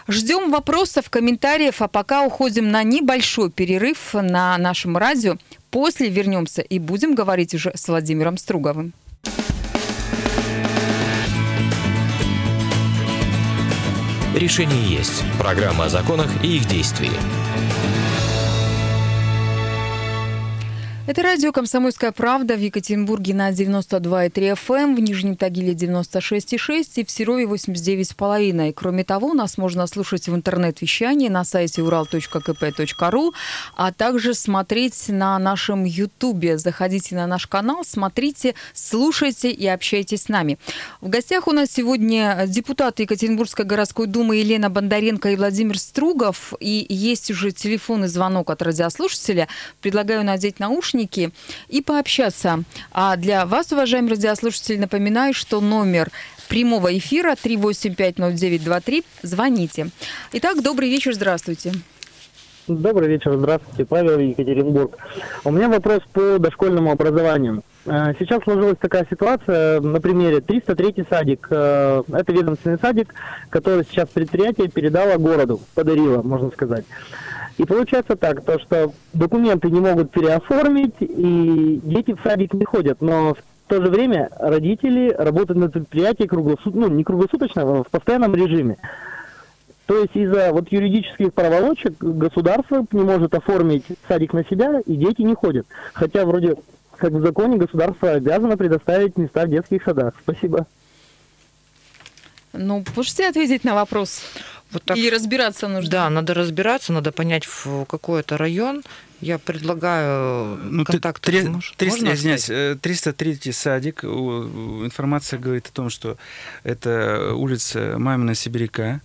Ждем 0.08 0.52
вопросов, 0.52 1.10
комментариев, 1.10 1.82
а 1.82 1.88
пока 1.88 2.22
уходим 2.22 2.70
на 2.70 2.84
небольшой 2.84 3.50
перерыв 3.50 4.14
на 4.14 4.58
нашем 4.60 4.96
радио. 4.96 5.38
После 5.70 6.10
вернемся 6.10 6.62
и 6.62 6.80
будем 6.80 7.14
говорить 7.14 7.54
уже 7.54 7.72
с 7.76 7.88
Владимиром 7.88 8.38
Струговым. 8.38 8.94
Решение 14.36 14.84
есть. 14.84 15.24
Программа 15.40 15.86
о 15.86 15.90
законах 15.90 16.30
и 16.44 16.58
их 16.58 16.68
действии. 16.68 17.10
Это 21.08 21.22
радио 21.22 21.54
«Комсомольская 21.54 22.12
правда» 22.12 22.56
в 22.56 22.60
Екатеринбурге 22.60 23.34
на 23.34 23.52
92,3 23.52 24.52
FM, 24.56 24.76
эм, 24.76 24.96
в 24.98 25.00
Нижнем 25.00 25.38
Тагиле 25.38 25.72
96,6 25.72 26.98
и 26.98 27.06
в 27.06 27.10
Серове 27.10 27.46
89,5. 27.46 28.68
И 28.68 28.74
кроме 28.74 29.06
того, 29.06 29.34
нас 29.34 29.58
можно 29.58 29.88
слушать 29.88 30.28
в 30.28 30.36
интернет-вещании 30.36 31.30
на 31.30 31.46
сайте 31.46 31.82
ural.kp.ru, 31.82 33.32
а 33.78 33.94
также 33.94 34.34
смотреть 34.34 35.08
на 35.08 35.40
нашем 35.40 35.86
ютубе. 35.86 36.58
Заходите 36.58 37.16
на 37.16 37.26
наш 37.26 37.48
канал, 37.48 37.86
смотрите, 37.86 38.54
слушайте 38.74 39.50
и 39.50 39.66
общайтесь 39.66 40.24
с 40.24 40.28
нами. 40.28 40.60
В 41.00 41.08
гостях 41.08 41.48
у 41.48 41.54
нас 41.54 41.70
сегодня 41.72 42.44
депутаты 42.48 43.04
Екатеринбургской 43.04 43.64
городской 43.64 44.08
думы 44.08 44.36
Елена 44.36 44.70
Бондаренко 44.70 45.30
и 45.30 45.38
Владимир 45.38 45.80
Стругов. 45.80 46.54
И 46.60 46.86
есть 46.90 47.32
уже 47.32 47.54
телефонный 47.54 48.10
звонок 48.10 48.50
от 48.50 48.62
радиослушателя. 48.62 49.48
Предлагаю 49.80 50.26
надеть 50.26 50.60
наушники 50.60 50.97
наушники 50.98 51.32
и 51.70 51.82
пообщаться. 51.82 52.64
А 52.92 53.16
для 53.16 53.46
вас, 53.46 53.72
уважаемые 53.72 54.12
радиослушатели, 54.12 54.78
напоминаю, 54.78 55.34
что 55.34 55.62
номер 55.62 56.10
прямого 56.50 56.98
эфира 56.98 57.34
3850923. 57.34 59.04
Звоните. 59.22 59.90
Итак, 60.34 60.62
добрый 60.64 60.90
вечер, 60.90 61.14
здравствуйте. 61.14 61.72
Добрый 62.68 63.08
вечер, 63.08 63.34
здравствуйте, 63.38 63.86
Павел 63.86 64.20
Екатеринбург. 64.20 64.98
У 65.46 65.52
меня 65.52 65.70
вопрос 65.70 66.02
по 66.12 66.38
дошкольному 66.38 66.92
образованию. 66.92 67.64
Э, 67.86 68.14
сейчас 68.20 68.44
сложилась 68.44 68.78
такая 68.78 69.08
ситуация, 69.10 69.80
на 69.80 70.02
примере 70.02 70.42
303 70.42 71.06
садик, 71.10 71.48
э, 71.50 72.04
это 72.12 72.34
ведомственный 72.34 72.78
садик, 72.78 73.14
который 73.50 73.86
сейчас 73.90 74.10
предприятие 74.10 74.68
передало 74.68 75.16
городу, 75.16 75.62
подарило, 75.76 76.22
можно 76.24 76.52
сказать. 76.52 76.84
И 77.58 77.66
получается 77.66 78.16
так, 78.16 78.44
то 78.46 78.60
что 78.60 78.94
документы 79.14 79.70
не 79.70 79.80
могут 79.80 80.12
переоформить, 80.12 80.96
и 81.00 81.80
дети 81.84 82.14
в 82.14 82.22
садик 82.24 82.54
не 82.54 82.66
ходят, 82.66 83.02
но 83.02 83.34
в 83.34 83.70
то 83.70 83.82
же 83.82 83.90
время 83.90 84.30
родители 84.40 85.12
работают 85.12 85.60
на 85.60 85.70
предприятии 85.70 86.26
круглосуточно, 86.26 86.82
ну 86.82 86.88
не 86.88 87.04
круглосуточно, 87.04 87.62
а 87.64 87.84
в 87.84 87.90
постоянном 87.90 88.36
режиме. 88.36 88.78
То 89.88 90.02
есть 90.02 90.16
из-за 90.16 90.52
вот 90.52 90.72
юридических 90.72 91.34
проволочек 91.34 91.98
государство 92.00 92.86
не 92.92 93.02
может 93.02 93.34
оформить 93.34 93.86
садик 94.08 94.34
на 94.34 94.44
себя, 94.46 94.80
и 94.86 94.96
дети 94.96 95.22
не 95.22 95.34
ходят. 95.34 95.66
Хотя 95.94 96.26
вроде 96.26 96.56
как 96.98 97.12
в 97.12 97.22
законе 97.22 97.58
государство 97.58 98.12
обязано 98.12 98.58
предоставить 98.58 99.18
места 99.18 99.46
в 99.46 99.50
детских 99.50 99.84
садах. 99.84 100.14
Спасибо. 100.22 100.66
Ну, 102.54 102.84
можете 102.96 103.28
ответить 103.28 103.64
на 103.64 103.76
вопрос? 103.76 104.24
Вот 104.72 104.84
так, 104.84 104.98
Или 104.98 105.10
разбираться 105.10 105.68
нужно? 105.68 105.90
Да, 105.90 106.10
надо 106.10 106.34
разбираться, 106.34 106.92
надо 106.92 107.12
понять, 107.12 107.46
в 107.46 107.86
какой 107.86 108.20
это 108.20 108.38
район. 108.38 108.84
Я 109.22 109.40
предлагаю 109.40 110.58
ну, 110.58 110.84
контакт. 110.84 111.22
300, 111.24 111.60
извиняюсь, 111.88 112.80
303 112.82 113.40
э, 113.46 113.52
садик. 113.52 114.04
Информация 114.04 115.40
говорит 115.40 115.68
о 115.68 115.72
том, 115.72 115.90
что 115.90 116.18
это 116.64 117.34
улица 117.34 117.96
Мамина 117.98 118.36
Сибиряка 118.36 119.02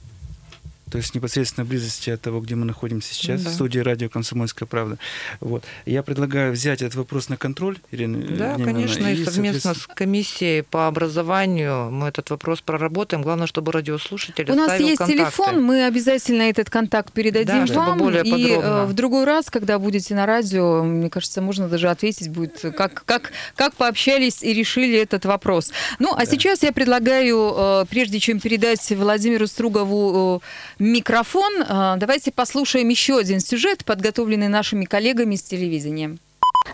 то 0.92 0.98
есть 0.98 1.14
непосредственно 1.14 1.64
близости 1.64 2.10
от 2.10 2.20
того, 2.20 2.40
где 2.40 2.54
мы 2.54 2.66
находимся 2.66 3.14
сейчас, 3.14 3.40
да. 3.40 3.48
в 3.48 3.54
студии 3.54 3.78
радио 3.78 4.10
«Комсомольская 4.10 4.66
правда». 4.66 4.98
Вот. 5.40 5.64
Я 5.86 6.02
предлагаю 6.02 6.52
взять 6.52 6.82
этот 6.82 6.96
вопрос 6.96 7.30
на 7.30 7.38
контроль, 7.38 7.78
Ирина 7.90 8.18
Да, 8.18 8.56
Ирина 8.56 8.64
конечно, 8.64 9.06
и, 9.06 9.14
и 9.14 9.24
совместно 9.24 9.72
с 9.72 9.86
комиссией 9.86 10.62
по 10.62 10.88
образованию 10.88 11.90
мы 11.90 12.08
этот 12.08 12.28
вопрос 12.28 12.60
проработаем. 12.60 13.22
Главное, 13.22 13.46
чтобы 13.46 13.72
радиослушатель 13.72 14.50
У 14.50 14.54
нас 14.54 14.78
есть 14.78 14.98
контакты. 14.98 15.14
телефон, 15.14 15.62
мы 15.62 15.86
обязательно 15.86 16.42
этот 16.42 16.68
контакт 16.68 17.10
передадим 17.10 17.64
да, 17.64 17.74
вам. 17.74 17.96
Более 17.96 18.22
и 18.22 18.50
э, 18.50 18.56
подробно. 18.56 18.84
в 18.84 18.92
другой 18.92 19.24
раз, 19.24 19.48
когда 19.48 19.78
будете 19.78 20.14
на 20.14 20.26
радио, 20.26 20.82
мне 20.82 21.08
кажется, 21.08 21.40
можно 21.40 21.70
даже 21.70 21.88
ответить 21.88 22.28
будет, 22.28 22.60
как, 22.76 23.02
как, 23.06 23.32
как 23.56 23.74
пообщались 23.76 24.42
и 24.42 24.52
решили 24.52 24.98
этот 24.98 25.24
вопрос. 25.24 25.70
Ну, 25.98 26.12
а 26.12 26.18
да. 26.18 26.26
сейчас 26.26 26.62
я 26.62 26.72
предлагаю, 26.72 27.54
э, 27.56 27.84
прежде 27.88 28.20
чем 28.20 28.40
передать 28.40 28.90
Владимиру 28.90 29.46
Стругову 29.46 30.42
э, 30.42 30.81
микрофон. 30.82 31.64
А, 31.68 31.96
давайте 31.96 32.32
послушаем 32.32 32.88
еще 32.88 33.18
один 33.18 33.40
сюжет, 33.40 33.84
подготовленный 33.84 34.48
нашими 34.48 34.84
коллегами 34.84 35.36
с 35.36 35.42
телевидения. 35.42 36.18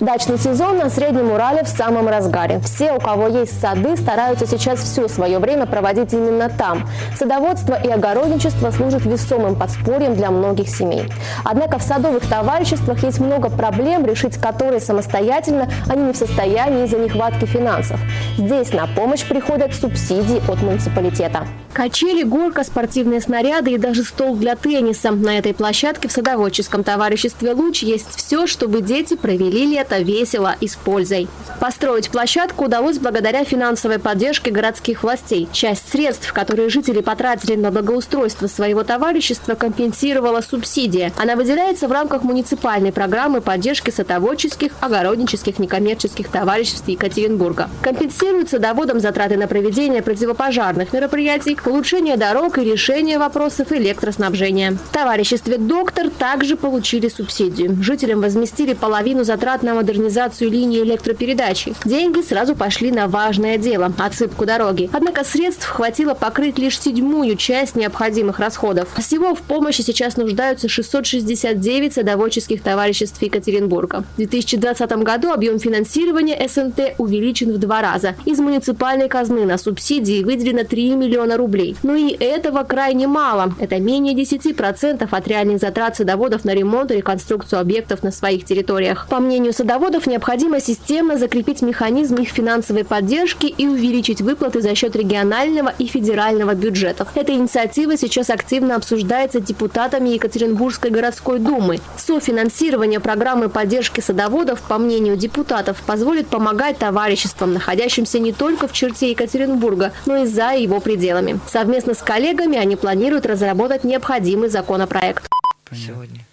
Дачный 0.00 0.38
сезон 0.38 0.78
на 0.78 0.90
Среднем 0.90 1.32
Урале 1.32 1.64
в 1.64 1.68
самом 1.68 2.06
разгаре. 2.08 2.60
Все, 2.60 2.92
у 2.92 3.00
кого 3.00 3.26
есть 3.26 3.60
сады, 3.60 3.96
стараются 3.96 4.46
сейчас 4.46 4.78
все 4.78 5.08
свое 5.08 5.40
время 5.40 5.66
проводить 5.66 6.12
именно 6.12 6.48
там. 6.48 6.88
Садоводство 7.16 7.74
и 7.74 7.88
огородничество 7.88 8.70
служат 8.70 9.04
весомым 9.04 9.56
подспорьем 9.56 10.14
для 10.14 10.30
многих 10.30 10.68
семей. 10.68 11.10
Однако 11.44 11.78
в 11.78 11.82
садовых 11.82 12.24
товариществах 12.28 13.02
есть 13.02 13.18
много 13.18 13.50
проблем, 13.50 14.06
решить 14.06 14.36
которые 14.36 14.80
самостоятельно 14.80 15.68
они 15.88 16.04
не 16.04 16.12
в 16.12 16.16
состоянии 16.16 16.84
из-за 16.84 16.98
нехватки 16.98 17.44
финансов. 17.46 17.98
Здесь 18.36 18.72
на 18.72 18.86
помощь 18.86 19.26
приходят 19.26 19.74
субсидии 19.74 20.40
от 20.48 20.62
муниципалитета. 20.62 21.44
Качели, 21.72 22.22
горка, 22.22 22.64
спортивные 22.64 23.20
снаряды 23.20 23.72
и 23.72 23.78
даже 23.78 24.02
стол 24.02 24.36
для 24.36 24.56
тенниса. 24.56 25.10
На 25.10 25.38
этой 25.38 25.54
площадке 25.54 26.08
в 26.08 26.12
садоводческом 26.12 26.82
товариществе 26.82 27.52
«Луч» 27.52 27.82
есть 27.82 28.16
все, 28.16 28.46
чтобы 28.46 28.80
дети 28.80 29.14
провели 29.14 29.64
лето 29.78 29.98
весело 29.98 30.56
и 30.60 30.66
с 30.66 30.74
пользой. 30.74 31.28
Построить 31.60 32.10
площадку 32.10 32.64
удалось 32.64 32.98
благодаря 32.98 33.44
финансовой 33.44 33.98
поддержке 33.98 34.50
городских 34.50 35.02
властей. 35.02 35.48
Часть 35.52 35.90
средств, 35.90 36.32
которые 36.32 36.68
жители 36.68 37.00
потратили 37.00 37.56
на 37.56 37.70
благоустройство 37.70 38.46
своего 38.46 38.84
товарищества, 38.84 39.54
компенсировала 39.54 40.40
субсидия. 40.40 41.12
Она 41.16 41.36
выделяется 41.36 41.88
в 41.88 41.92
рамках 41.92 42.22
муниципальной 42.22 42.92
программы 42.92 43.40
поддержки 43.40 43.90
садоводческих, 43.90 44.72
огороднических, 44.80 45.58
некоммерческих 45.58 46.28
товариществ 46.28 46.86
Екатеринбурга. 46.88 47.68
Компенсируются 47.82 48.58
доводом 48.58 49.00
затраты 49.00 49.36
на 49.36 49.48
проведение 49.48 50.02
противопожарных 50.02 50.92
мероприятий, 50.92 51.56
улучшение 51.64 52.16
дорог 52.16 52.58
и 52.58 52.64
решение 52.64 53.18
вопросов 53.18 53.72
электроснабжения. 53.72 54.72
В 54.72 54.92
товариществе 54.92 55.58
«Доктор» 55.58 56.10
также 56.10 56.56
получили 56.56 57.08
субсидию. 57.08 57.76
Жителям 57.82 58.20
возместили 58.20 58.74
половину 58.74 59.24
затрат 59.24 59.62
на 59.62 59.67
модернизацию 59.74 60.50
линии 60.50 60.82
электропередачи. 60.82 61.74
Деньги 61.84 62.20
сразу 62.20 62.54
пошли 62.54 62.90
на 62.90 63.08
важное 63.08 63.58
дело– 63.58 63.92
отсыпку 63.98 64.46
дороги. 64.46 64.90
Однако 64.92 65.24
средств 65.24 65.66
хватило 65.66 66.14
покрыть 66.14 66.58
лишь 66.58 66.80
седьмую 66.80 67.36
часть 67.36 67.76
необходимых 67.76 68.38
расходов. 68.38 68.88
Всего 68.96 69.34
в 69.34 69.42
помощи 69.42 69.82
сейчас 69.82 70.16
нуждаются 70.16 70.68
669 70.68 71.94
садоводческих 71.94 72.62
товариществ 72.62 73.20
Екатеринбурга. 73.22 74.04
В 74.14 74.16
2020 74.16 74.90
году 75.02 75.30
объем 75.30 75.58
финансирования 75.58 76.48
СНТ 76.48 76.94
увеличен 76.98 77.52
в 77.52 77.58
два 77.58 77.82
раза. 77.82 78.14
Из 78.24 78.38
муниципальной 78.38 79.08
казны 79.08 79.44
на 79.44 79.58
субсидии 79.58 80.24
выделено 80.24 80.64
3 80.64 80.94
миллиона 80.96 81.36
рублей. 81.36 81.76
Но 81.82 81.94
и 81.94 82.10
этого 82.12 82.62
крайне 82.64 83.06
мало. 83.06 83.54
Это 83.58 83.78
менее 83.78 84.14
10% 84.14 85.08
от 85.10 85.28
реальных 85.28 85.58
затрат 85.60 85.96
садоводов 85.96 86.44
на 86.44 86.54
ремонт 86.54 86.90
и 86.90 86.96
реконструкцию 86.96 87.60
объектов 87.60 88.02
на 88.02 88.10
своих 88.10 88.44
территориях. 88.44 89.06
По 89.08 89.20
мнению 89.20 89.52
садоводов, 89.58 90.06
необходимо 90.06 90.60
системно 90.60 91.18
закрепить 91.18 91.62
механизм 91.62 92.14
их 92.16 92.28
финансовой 92.28 92.84
поддержки 92.84 93.46
и 93.46 93.66
увеличить 93.66 94.20
выплаты 94.20 94.62
за 94.62 94.76
счет 94.76 94.94
регионального 94.94 95.74
и 95.78 95.86
федерального 95.86 96.54
бюджетов. 96.54 97.08
Эта 97.16 97.32
инициатива 97.32 97.96
сейчас 97.96 98.30
активно 98.30 98.76
обсуждается 98.76 99.40
депутатами 99.40 100.10
Екатеринбургской 100.10 100.90
городской 100.90 101.40
думы. 101.40 101.80
Софинансирование 101.96 103.00
программы 103.00 103.48
поддержки 103.48 104.00
садоводов, 104.00 104.60
по 104.60 104.78
мнению 104.78 105.16
депутатов, 105.16 105.82
позволит 105.84 106.28
помогать 106.28 106.78
товариществам, 106.78 107.52
находящимся 107.52 108.20
не 108.20 108.32
только 108.32 108.68
в 108.68 108.72
черте 108.72 109.10
Екатеринбурга, 109.10 109.92
но 110.06 110.18
и 110.18 110.26
за 110.26 110.52
его 110.52 110.78
пределами. 110.78 111.40
Совместно 111.48 111.94
с 111.94 112.02
коллегами 112.02 112.56
они 112.56 112.76
планируют 112.76 113.26
разработать 113.26 113.82
необходимый 113.82 114.50
законопроект. 114.50 115.28
Сегодня. 115.72 116.27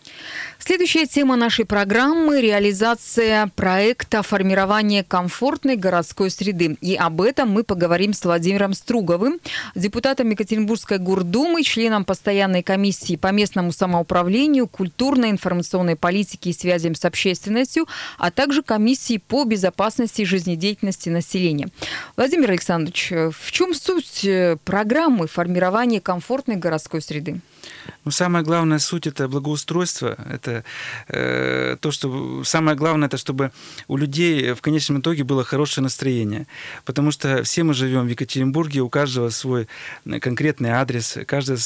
Следующая 0.58 1.06
тема 1.06 1.36
нашей 1.36 1.66
программы– 1.66 2.42
реализация 2.42 3.52
проекта 3.56 4.24
формирования 4.24 5.04
комфортной 5.04 5.76
городской 5.76 6.30
среды. 6.30 6.78
И 6.82 6.96
об 6.96 7.22
этом 7.22 7.50
мы 7.50 7.64
поговорим 7.64 8.14
с 8.14 8.24
Владимиром 8.24 8.74
Струговым, 8.74 9.40
депутатом 9.76 10.30
Екатеринбургской 10.30 10.98
гордумы, 10.98 11.64
членом 11.64 12.06
постоянной 12.06 12.64
комиссии 12.64 13.16
по 13.16 13.32
местному 13.32 13.74
самоуправлению, 13.74 14.68
культурной 14.68 15.30
информационной 15.30 15.98
политике 15.98 16.52
и 16.52 16.54
связям 16.54 16.96
с 16.96 17.04
общественностью, 17.04 17.88
а 18.18 18.32
также 18.32 18.64
комиссии 18.64 19.18
по 19.18 19.44
безопасности 19.44 20.22
и 20.22 20.26
жизнедеятельности 20.26 21.10
населения. 21.10 21.68
Владимир 22.16 22.52
Александрович, 22.52 23.12
в 23.12 23.52
чем 23.52 23.74
суть 23.74 24.24
э, 24.24 24.58
программы 24.64 25.28
формирования 25.28 26.00
комфортной 26.00 26.56
городской 26.56 27.02
среды? 27.02 27.42
Ну, 28.06 28.12
самая 28.12 28.44
главная 28.44 28.80
суть 28.80 29.08
это 29.08 29.28
благоустройство. 29.28 30.16
Это 30.30 30.64
э, 31.08 31.78
то, 31.80 31.92
что 31.92 32.44
самое 32.44 32.78
главное, 32.78 33.08
это 33.08 33.18
чтобы 33.18 33.52
у 33.88 33.98
людей 33.98 34.54
в 34.54 34.62
конечном 34.62 35.00
итоге 35.00 35.24
было 35.24 35.44
хорошее 35.44 35.84
настроение. 35.84 36.48
Потому 36.86 37.12
что 37.12 37.44
все 37.44 37.64
мы 37.64 37.74
живем 37.74 38.06
в 38.06 38.10
Екатеринбурге, 38.10 38.82
у 38.82 38.90
каждого 38.90 39.30
свой 39.30 39.68
конкретный 40.22 40.70
адрес, 40.70 41.18
каждый 41.26 41.58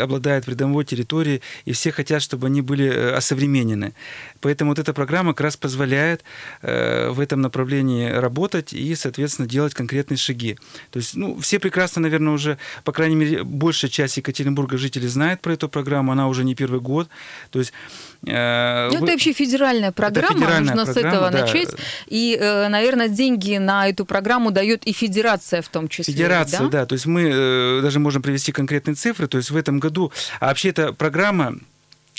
обладает 0.00 0.46
придомовой 0.46 0.84
территорией, 0.84 1.42
и 1.64 1.72
все 1.72 1.92
хотят, 1.92 2.22
чтобы 2.22 2.46
они 2.46 2.62
были 2.62 2.86
э, 2.86 3.14
осовременены. 3.14 3.92
Поэтому 4.40 4.70
вот 4.70 4.78
эта 4.78 4.92
программа 4.92 5.34
как 5.34 5.42
раз 5.42 5.56
позволяет 5.56 6.24
э, 6.62 7.10
в 7.10 7.20
этом 7.20 7.42
направлении 7.42 8.08
работать 8.10 8.72
и, 8.72 8.94
соответственно, 8.94 9.46
делать 9.46 9.74
конкретные 9.74 10.18
шаги. 10.18 10.58
То 10.90 10.98
есть, 10.98 11.14
ну, 11.14 11.38
все 11.38 11.58
прекрасно, 11.58 12.02
наверное, 12.02 12.32
уже, 12.32 12.58
по 12.84 12.92
крайней 12.92 13.16
мере, 13.16 13.44
большая 13.44 13.90
часть 13.90 14.16
Екатеринбурга 14.16 14.78
жителей 14.78 15.08
знает 15.08 15.40
про 15.42 15.52
эту 15.52 15.68
программу, 15.68 16.12
она 16.12 16.28
уже 16.28 16.44
не 16.44 16.54
первый 16.54 16.80
год. 16.80 17.08
То 17.50 17.58
есть 17.58 17.72
э, 18.26 18.88
ну, 18.90 18.96
это 18.96 19.06
вообще 19.06 19.32
федеральная 19.32 19.92
программа, 19.92 20.34
федеральная 20.34 20.74
нужно 20.74 20.92
программа, 20.92 21.10
с 21.10 21.14
этого 21.14 21.30
да. 21.30 21.40
начать. 21.40 21.68
И, 22.06 22.38
э, 22.40 22.68
наверное, 22.68 23.08
деньги 23.08 23.58
на 23.58 23.88
эту 23.88 24.04
программу 24.04 24.50
дает 24.50 24.86
и 24.86 24.92
федерация 24.92 25.60
в 25.60 25.68
том 25.68 25.88
числе. 25.88 26.14
Федерация, 26.14 26.60
да, 26.60 26.68
да 26.68 26.86
то 26.86 26.94
есть 26.94 27.06
мы 27.06 27.30
э, 27.32 27.80
даже 27.82 27.98
можем 27.98 28.22
привести 28.22 28.52
конкретные 28.52 28.94
цифры. 28.94 29.26
То 29.26 29.38
есть 29.38 29.50
в 29.50 29.56
этом 29.56 29.80
году, 29.80 30.12
а 30.40 30.46
вообще 30.46 30.70
эта 30.70 30.92
программа 30.92 31.58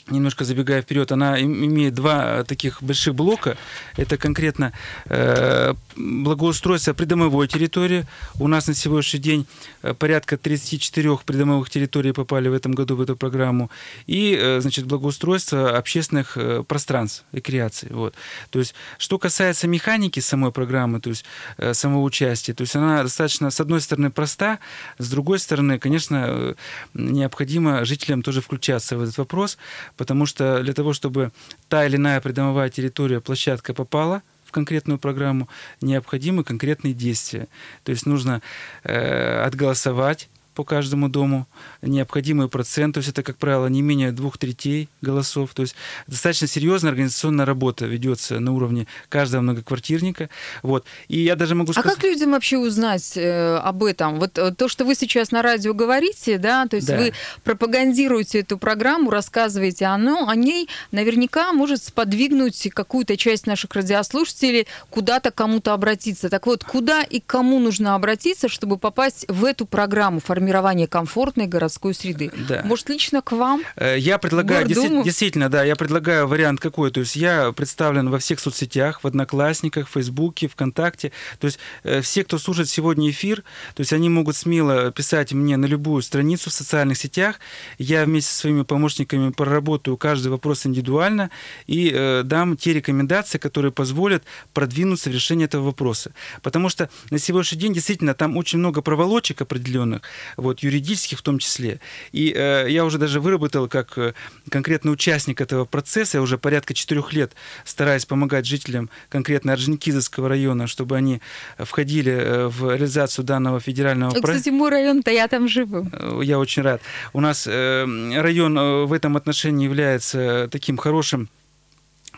немножко 0.07 0.43
забегая 0.43 0.81
вперед, 0.81 1.11
она 1.11 1.41
имеет 1.41 1.93
два 1.93 2.43
таких 2.43 2.83
больших 2.83 3.15
блока. 3.15 3.57
Это 3.95 4.17
конкретно 4.17 4.73
э, 5.05 5.73
благоустройство 5.95 6.93
придомовой 6.93 7.47
территории. 7.47 8.05
У 8.39 8.47
нас 8.47 8.67
на 8.67 8.73
сегодняшний 8.73 9.19
день 9.19 9.47
э, 9.81 9.93
порядка 9.93 10.37
34 10.37 11.17
придомовых 11.25 11.69
территорий 11.69 12.11
попали 12.11 12.49
в 12.49 12.53
этом 12.53 12.73
году 12.73 12.95
в 12.95 13.01
эту 13.01 13.15
программу. 13.15 13.69
И, 14.07 14.37
э, 14.39 14.59
значит, 14.61 14.85
благоустройство 14.85 15.77
общественных 15.77 16.37
э, 16.37 16.63
пространств, 16.67 17.23
рекреации. 17.31 17.87
Вот. 17.91 18.15
То 18.49 18.59
есть, 18.59 18.75
что 18.97 19.17
касается 19.17 19.67
механики 19.67 20.19
самой 20.19 20.51
программы, 20.51 20.99
то 20.99 21.09
есть 21.09 21.25
э, 21.57 21.73
самого 21.73 22.01
участия, 22.01 22.53
то 22.53 22.61
есть 22.61 22.75
она 22.75 23.03
достаточно, 23.03 23.49
с 23.49 23.59
одной 23.59 23.81
стороны, 23.81 24.11
проста, 24.11 24.59
с 24.97 25.09
другой 25.09 25.39
стороны, 25.39 25.79
конечно, 25.79 26.25
э, 26.27 26.53
необходимо 26.93 27.85
жителям 27.85 28.21
тоже 28.21 28.41
включаться 28.41 28.97
в 28.97 29.03
этот 29.03 29.17
вопрос, 29.17 29.57
потому 29.97 30.25
что 30.25 30.61
для 30.63 30.73
того, 30.73 30.93
чтобы 30.93 31.31
та 31.69 31.85
или 31.85 31.95
иная 31.95 32.21
придомовая 32.21 32.69
территория, 32.69 33.21
площадка 33.21 33.73
попала 33.73 34.21
в 34.45 34.51
конкретную 34.51 34.99
программу, 34.99 35.49
необходимы 35.81 36.43
конкретные 36.43 36.93
действия. 36.93 37.47
То 37.83 37.91
есть 37.91 38.05
нужно 38.05 38.41
э, 38.83 39.43
отголосовать 39.43 40.29
по 40.53 40.63
каждому 40.63 41.09
дому, 41.09 41.47
необходимый 41.81 42.47
процент, 42.47 42.93
то 42.93 42.99
есть 42.99 43.09
это, 43.09 43.23
как 43.23 43.37
правило, 43.37 43.67
не 43.67 43.81
менее 43.81 44.11
двух 44.11 44.37
третей 44.37 44.89
голосов, 45.01 45.53
то 45.53 45.63
есть 45.63 45.75
достаточно 46.07 46.47
серьезная 46.47 46.91
организационная 46.91 47.45
работа 47.45 47.85
ведется 47.85 48.39
на 48.39 48.53
уровне 48.53 48.87
каждого 49.09 49.41
многоквартирника, 49.41 50.29
вот. 50.61 50.85
И 51.07 51.19
я 51.19 51.35
даже 51.35 51.55
могу 51.55 51.73
сказать... 51.73 51.91
А 51.91 51.95
как 51.95 52.03
людям 52.03 52.31
вообще 52.31 52.57
узнать 52.57 53.17
э, 53.17 53.57
об 53.57 53.83
этом? 53.83 54.19
Вот 54.19 54.37
э, 54.37 54.53
то, 54.53 54.67
что 54.67 54.85
вы 54.85 54.95
сейчас 54.95 55.31
на 55.31 55.41
радио 55.41 55.73
говорите, 55.73 56.37
да, 56.37 56.67
то 56.67 56.75
есть 56.75 56.87
да. 56.87 56.97
вы 56.97 57.13
пропагандируете 57.43 58.39
эту 58.39 58.57
программу, 58.57 59.09
рассказываете 59.09 59.85
о, 59.85 59.97
ну, 59.97 60.27
о 60.27 60.35
ней, 60.35 60.69
наверняка 60.91 61.51
может 61.53 61.83
сподвигнуть 61.83 62.69
какую-то 62.73 63.17
часть 63.17 63.47
наших 63.47 63.73
радиослушателей 63.73 64.67
куда-то 64.89 65.31
кому-то 65.31 65.73
обратиться. 65.73 66.29
Так 66.29 66.45
вот, 66.45 66.63
куда 66.63 67.03
и 67.03 67.19
кому 67.19 67.59
нужно 67.59 67.95
обратиться, 67.95 68.47
чтобы 68.47 68.77
попасть 68.77 69.25
в 69.27 69.45
эту 69.45 69.65
программу 69.65 70.19
формирования 70.19 70.42
формирования 70.43 70.87
комфортной 70.87 71.47
городской 71.47 71.93
среды. 71.93 72.29
Да. 72.49 72.61
Может, 72.65 72.89
лично 72.89 73.21
к 73.21 73.31
вам? 73.31 73.61
Э, 73.77 73.97
я 73.97 74.17
предлагаю, 74.17 74.67
действительно, 74.67 75.03
действительно, 75.03 75.49
да, 75.49 75.63
я 75.63 75.75
предлагаю 75.75 76.27
вариант 76.27 76.59
какой. 76.59 76.91
То 76.91 76.99
есть 76.99 77.15
я 77.15 77.53
представлен 77.53 78.09
во 78.09 78.19
всех 78.19 78.39
соцсетях, 78.39 79.03
в 79.03 79.07
Одноклассниках, 79.07 79.87
в 79.87 79.91
Фейсбуке, 79.91 80.49
ВКонтакте. 80.49 81.13
То 81.39 81.47
есть 81.47 81.59
э, 81.83 82.01
все, 82.01 82.25
кто 82.25 82.37
слушает 82.37 82.69
сегодня 82.69 83.09
эфир, 83.09 83.43
то 83.73 83.81
есть 83.81 83.93
они 83.93 84.09
могут 84.09 84.35
смело 84.35 84.91
писать 84.91 85.31
мне 85.31 85.55
на 85.55 85.65
любую 85.65 86.01
страницу 86.01 86.49
в 86.49 86.53
социальных 86.53 86.97
сетях. 86.97 87.39
Я 87.77 88.03
вместе 88.03 88.31
со 88.31 88.39
своими 88.39 88.63
помощниками 88.63 89.31
проработаю 89.31 89.95
каждый 89.95 90.27
вопрос 90.27 90.65
индивидуально 90.65 91.29
и 91.67 91.89
э, 91.93 92.23
дам 92.23 92.57
те 92.57 92.73
рекомендации, 92.73 93.37
которые 93.37 93.71
позволят 93.71 94.23
продвинуться 94.53 95.09
в 95.09 95.13
решении 95.13 95.45
этого 95.45 95.63
вопроса. 95.63 96.11
Потому 96.41 96.67
что 96.67 96.89
на 97.11 97.19
сегодняшний 97.19 97.59
день 97.59 97.73
действительно 97.73 98.13
там 98.13 98.35
очень 98.35 98.59
много 98.59 98.81
проволочек 98.81 99.41
определенных, 99.41 100.01
вот, 100.37 100.59
юридических 100.59 101.19
в 101.19 101.21
том 101.21 101.39
числе. 101.39 101.79
И 102.11 102.33
э, 102.35 102.67
я 102.69 102.85
уже 102.85 102.97
даже 102.97 103.19
выработал 103.19 103.67
как 103.67 103.97
э, 103.97 104.13
конкретный 104.49 104.91
участник 104.91 105.41
этого 105.41 105.65
процесса, 105.65 106.17
я 106.17 106.21
уже 106.21 106.37
порядка 106.37 106.73
четырех 106.73 107.13
лет 107.13 107.33
стараюсь 107.65 108.05
помогать 108.05 108.45
жителям 108.45 108.89
конкретно 109.09 109.53
Орджоникидзевского 109.53 110.29
района, 110.29 110.67
чтобы 110.67 110.97
они 110.97 111.21
входили 111.57 112.11
э, 112.11 112.47
в 112.47 112.69
реализацию 112.69 113.25
данного 113.25 113.59
федерального 113.59 114.11
проекта. 114.11 114.33
Кстати, 114.33 114.49
мой 114.49 114.69
район-то 114.69 115.11
я 115.11 115.27
там 115.27 115.47
живу. 115.47 115.87
Э, 115.91 116.19
я 116.23 116.39
очень 116.39 116.63
рад. 116.63 116.81
У 117.13 117.21
нас 117.21 117.47
э, 117.47 117.85
район 118.21 118.57
э, 118.57 118.85
в 118.85 118.93
этом 118.93 119.17
отношении 119.17 119.65
является 119.65 120.47
таким 120.51 120.77
хорошим 120.77 121.29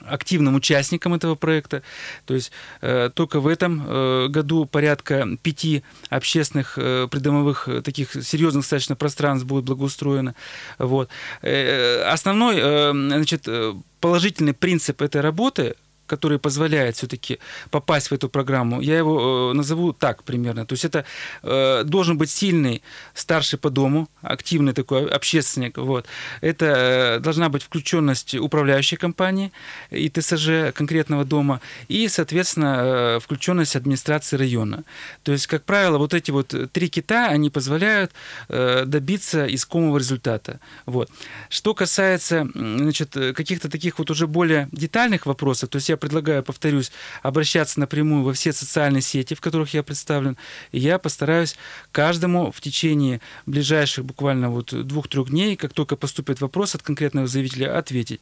активным 0.08 0.56
участником 0.56 1.14
этого 1.14 1.36
проекта. 1.36 1.84
То 2.26 2.34
есть 2.34 2.52
э, 2.82 3.10
только 3.14 3.40
в 3.40 3.48
этом 3.48 3.84
э, 3.86 4.28
году 4.30 4.66
порядка 4.66 5.28
пяти 5.42 5.84
общественных 6.10 6.78
э, 6.78 7.08
придомовых 7.10 7.68
э, 7.68 7.82
таких 7.82 8.14
серьезных 8.24 8.64
достаточно 8.64 8.96
пространств 8.96 9.48
будет 9.48 9.66
благоустроено. 9.66 10.36
Вот. 10.78 11.10
Э, 11.42 12.04
основной 12.04 12.58
э, 12.58 12.92
значит, 12.92 13.48
э, 13.48 13.74
положительный 14.00 14.54
принцип 14.54 15.02
этой 15.02 15.22
работы 15.22 15.76
который 16.08 16.40
позволяет 16.40 16.96
все-таки 16.96 17.40
попасть 17.72 18.12
в 18.12 18.14
эту 18.14 18.30
программу, 18.30 18.82
я 18.82 18.98
его 18.98 19.52
э, 19.52 19.54
назову 19.54 19.94
так 19.94 20.24
примерно. 20.24 20.66
То 20.66 20.74
есть 20.74 20.86
это 20.86 21.06
э, 21.44 21.84
должен 21.84 22.18
быть 22.18 22.30
сильный 22.30 22.82
старший 23.14 23.60
по 23.60 23.70
дому, 23.70 24.08
активный 24.22 24.74
такой 24.74 25.08
общественник. 25.08 25.78
Вот. 25.78 26.06
Это 26.42 26.66
э, 26.66 27.20
должна 27.20 27.50
быть 27.50 27.64
включенность 27.64 28.36
управляющей 28.36 28.98
компании 28.98 29.52
и 29.92 30.10
ТСЖ 30.10 30.74
конкретного 30.74 31.26
дома, 31.26 31.60
и, 31.88 32.08
соответственно, 32.08 32.82
э, 32.84 33.20
включенность 33.20 33.76
администрации 33.76 34.38
района. 34.38 34.84
То 35.24 35.32
есть, 35.32 35.48
как 35.48 35.64
правило, 35.64 35.98
вот 35.98 36.14
эти 36.14 36.32
вот 36.32 36.54
три 36.72 36.90
кита, 36.90 37.28
они 37.28 37.50
позволяют 37.50 38.12
э, 38.50 38.84
добиться 38.86 39.46
искомого 39.46 39.98
результата. 39.98 40.60
Вот. 40.86 41.10
Что 41.50 41.74
касается 41.74 42.48
значит, 42.54 43.14
каких-то 43.36 43.70
таких 43.70 44.00
вот 44.00 44.12
уже 44.12 44.28
более 44.28 44.68
детальных 44.72 45.26
вопросов, 45.26 45.70
то 45.70 45.78
есть 45.78 45.90
я 45.90 45.95
предлагаю, 45.98 46.44
повторюсь, 46.44 46.92
обращаться 47.24 47.80
напрямую 47.80 48.24
во 48.24 48.34
все 48.34 48.54
социальные 48.54 49.02
сети, 49.02 49.34
в 49.34 49.42
которых 49.42 49.74
я 49.74 49.84
представлен, 49.84 50.38
и 50.72 50.80
я 50.80 51.00
постараюсь 51.00 51.56
каждому 51.92 52.52
в 52.52 52.62
течение 52.62 53.22
ближайших 53.46 54.06
буквально 54.06 54.50
вот 54.50 54.74
двух-трех 54.88 55.30
дней, 55.30 55.56
как 55.56 55.74
только 55.74 55.96
поступит 55.96 56.42
вопрос 56.42 56.76
от 56.76 56.82
конкретного 56.82 57.28
заявителя, 57.28 57.78
ответить. 57.78 58.22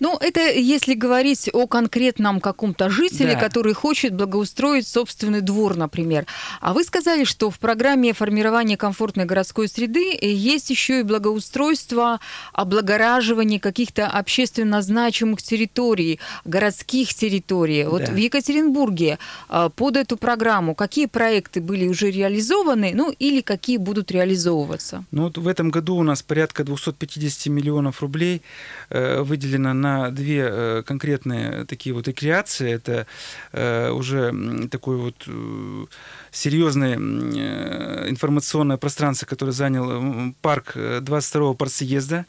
Ну, 0.00 0.16
это 0.18 0.40
если 0.50 0.94
говорить 0.94 1.48
о 1.52 1.66
конкретном 1.66 2.40
каком-то 2.40 2.90
жителе, 2.90 3.34
Да. 3.34 3.40
который 3.40 3.74
хочет 3.74 4.14
благоустроить 4.14 4.86
собственный 4.86 5.40
двор, 5.40 5.76
например. 5.76 6.26
А 6.60 6.72
вы 6.72 6.84
сказали, 6.84 7.24
что 7.24 7.50
в 7.50 7.58
программе 7.58 8.12
формирования 8.12 8.76
комфортной 8.76 9.24
городской 9.26 9.68
среды 9.68 10.18
есть 10.20 10.70
еще 10.70 11.00
и 11.00 11.02
благоустройство, 11.02 12.20
облагораживание 12.52 13.60
каких-то 13.60 14.06
общественно 14.06 14.82
значимых 14.82 15.42
территорий, 15.42 16.20
городских 16.44 16.77
территорий. 16.84 17.84
Вот 17.84 18.04
Да. 18.04 18.12
в 18.12 18.16
Екатеринбурге 18.16 19.18
а, 19.48 19.68
под 19.68 19.96
эту 19.96 20.16
программу 20.16 20.74
какие 20.74 21.06
проекты 21.06 21.60
были 21.60 21.86
уже 21.88 22.10
реализованы, 22.10 22.92
ну 22.94 23.14
или 23.18 23.40
какие 23.40 23.76
будут 23.78 24.10
реализовываться? 24.10 25.04
Ну 25.10 25.24
вот 25.24 25.38
в 25.38 25.46
этом 25.48 25.70
году 25.70 25.96
у 25.96 26.02
нас 26.02 26.22
порядка 26.22 26.64
250 26.64 27.52
миллионов 27.52 28.02
рублей 28.02 28.42
э, 28.90 29.22
выделено 29.22 29.74
на 29.74 30.10
две 30.10 30.48
э, 30.50 30.82
конкретные 30.86 31.64
такие 31.64 31.94
вот 31.94 32.08
рекреации. 32.08 32.72
Это 32.72 33.06
э, 33.52 33.90
уже 33.90 34.32
такой 34.70 34.96
вот 34.96 35.26
серьезное 36.30 36.96
э, 36.98 38.08
информационное 38.08 38.76
пространство, 38.76 39.26
которое 39.26 39.52
занял 39.52 39.90
м, 39.90 40.36
парк 40.40 40.72
э, 40.74 41.00
22-го 41.00 41.54
партсъезда. 41.54 42.26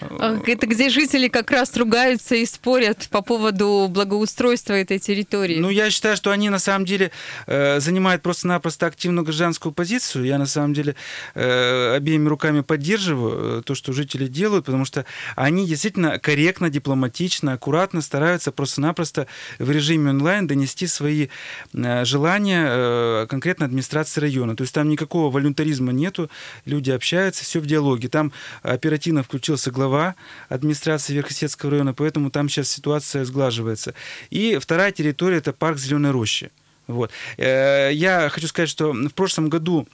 А, 0.00 0.38
Это 0.46 0.66
где 0.66 0.88
жители 0.88 1.28
как 1.28 1.50
раз 1.50 1.76
ругаются 1.76 2.34
и 2.34 2.46
спорят 2.46 3.08
по 3.10 3.22
поводу 3.22 3.88
благоустройства 3.88 4.74
этой 4.74 4.98
территории. 4.98 5.58
Ну, 5.58 5.70
я 5.70 5.90
считаю, 5.90 6.16
что 6.16 6.30
они 6.30 6.50
на 6.50 6.58
самом 6.58 6.84
деле 6.84 7.10
э, 7.46 7.80
занимают 7.80 8.22
просто-напросто 8.22 8.86
активную 8.86 9.24
гражданскую 9.24 9.72
позицию. 9.72 10.24
Я 10.24 10.38
на 10.38 10.46
самом 10.46 10.74
деле 10.74 10.94
э, 11.34 11.94
обеими 11.96 12.28
руками 12.28 12.60
поддерживаю 12.60 13.60
э, 13.60 13.62
то, 13.62 13.74
что 13.74 13.92
жители 13.92 14.26
делают, 14.26 14.66
потому 14.66 14.84
что 14.84 15.04
они 15.36 15.66
действительно 15.66 16.18
корректно, 16.18 16.70
дипломатично, 16.70 17.52
аккуратно 17.52 18.02
стараются 18.02 18.52
просто-напросто 18.52 19.26
в 19.58 19.70
режиме 19.70 20.10
онлайн 20.10 20.46
донести 20.46 20.86
свои 20.86 21.28
э, 21.72 22.04
желания 22.04 22.66
э, 22.68 23.26
конкретно 23.42 23.66
администрации 23.66 24.20
района. 24.20 24.54
То 24.54 24.62
есть 24.62 24.72
там 24.72 24.88
никакого 24.88 25.28
волюнтаризма 25.28 25.90
нету, 25.92 26.30
люди 26.64 26.92
общаются, 26.92 27.42
все 27.42 27.58
в 27.58 27.66
диалоге. 27.66 28.08
Там 28.08 28.32
оперативно 28.62 29.24
включился 29.24 29.72
глава 29.72 30.14
администрации 30.48 31.12
Верхосетского 31.14 31.72
района, 31.72 31.92
поэтому 31.92 32.30
там 32.30 32.48
сейчас 32.48 32.68
ситуация 32.68 33.24
сглаживается. 33.24 33.94
И 34.30 34.58
вторая 34.60 34.92
территория– 34.92 35.36
это 35.38 35.52
парк 35.52 35.78
Зеленой 35.78 36.12
рощи. 36.12 36.52
Вот. 36.86 37.10
Э, 37.36 37.90
Я 37.92 38.28
хочу 38.28 38.46
сказать, 38.46 38.70
что 38.70 38.92
в 38.92 39.10
прошлом 39.14 39.48
году 39.48 39.88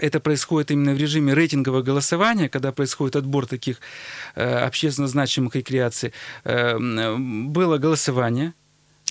это 0.00 0.18
происходит 0.18 0.72
именно 0.72 0.92
в 0.92 0.98
режиме 0.98 1.34
рейтингового 1.34 1.82
голосования, 1.82 2.48
когда 2.48 2.72
происходит 2.72 3.14
отбор 3.14 3.46
таких 3.46 3.76
э, 4.34 4.66
общественно 4.66 5.06
значимых 5.06 5.54
рекреаций. 5.54 6.12
Э, 6.42 6.76
Было 6.78 7.78
голосование. 7.78 8.54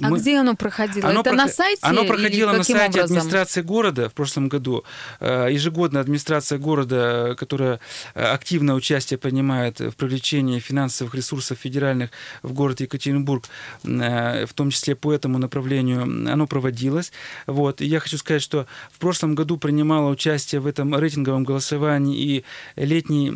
А 0.02 0.10
Мы- 0.10 0.20
где 0.20 0.38
оно 0.38 0.56
проходило? 0.56 1.10
оно 1.10 1.22
Это 1.22 1.30
проход- 1.30 1.46
на 1.46 1.48
сайте? 1.54 1.80
Оно 1.82 2.04
проходило 2.06 2.52
на 2.52 2.64
сайте 2.64 3.00
образом? 3.00 3.18
администрации 3.18 3.62
города 3.62 4.10
в 4.10 4.14
прошлом 4.14 4.50
году. 4.50 4.84
Э, 5.22 5.48
Ежегодно 5.50 6.02
администрация 6.02 6.58
города, 6.58 7.36
которая 7.38 7.80
э, 8.14 8.22
активное 8.26 8.76
участие 8.76 9.18
принимает 9.18 9.80
в 9.80 9.92
привлечении 9.94 10.60
финансовых 10.60 11.16
ресурсов 11.16 11.60
федеральных 11.60 12.10
в 12.44 12.52
город 12.52 12.82
Екатеринбург, 12.82 13.46
э, 13.86 14.46
в 14.46 14.54
том 14.54 14.70
числе 14.70 14.96
по 14.96 15.14
этому 15.14 15.38
направлению, 15.38 16.02
оно 16.04 16.46
проводилось. 16.46 17.14
Вот. 17.48 17.80
И 17.82 17.86
я 17.86 18.02
хочу 18.02 18.18
сказать, 18.18 18.42
что 18.42 18.68
в 18.92 19.00
прошлом 19.00 19.34
году 19.34 19.58
принимало 19.58 20.10
участие 20.10 20.60
в 20.60 20.68
этом 20.68 20.94
рейтинговом 20.94 21.46
голосовании 21.46 22.18
и 22.20 22.44
летний 22.76 23.32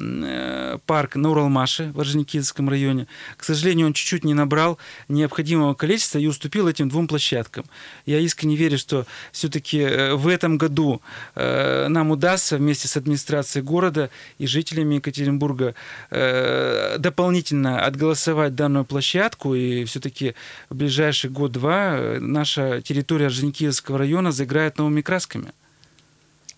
парк 0.86 1.15
на 1.15 1.30
Уралмаше 1.32 1.91
в 1.93 2.00
Орджоникидзевском 2.02 2.67
районе. 2.69 3.08
К 3.38 3.43
сожалению, 3.45 3.88
он 3.88 3.93
чуть-чуть 3.93 4.26
не 4.26 4.34
набрал 4.34 4.78
необходимого 5.08 5.74
количества 5.74 6.19
и 6.19 6.28
уступил 6.28 6.48
этим 6.57 6.89
двум 6.89 7.07
площадкам. 7.07 7.65
Я 8.05 8.19
искренне 8.19 8.55
верю, 8.55 8.77
что 8.77 9.05
все-таки 9.31 10.13
в 10.13 10.27
этом 10.27 10.57
году 10.57 11.01
э, 11.35 11.88
нам 11.88 12.12
удастся 12.12 12.57
вместе 12.57 12.88
с 12.88 12.97
администрацией 12.97 13.63
города 13.63 14.09
и 14.38 14.47
жителями 14.47 14.95
Екатеринбурга 14.95 15.75
э, 16.09 16.97
дополнительно 16.99 17.85
отголосовать 17.85 18.55
данную 18.55 18.85
площадку, 18.85 19.55
и 19.55 19.83
все-таки 19.85 20.35
в 20.69 20.75
ближайший 20.75 21.29
год-два 21.29 21.97
э, 21.97 22.19
наша 22.19 22.81
территория 22.81 23.27
Орджоникидзевского 23.27 23.97
района 23.97 24.31
заиграет 24.31 24.77
новыми 24.77 25.01
красками. 25.01 25.51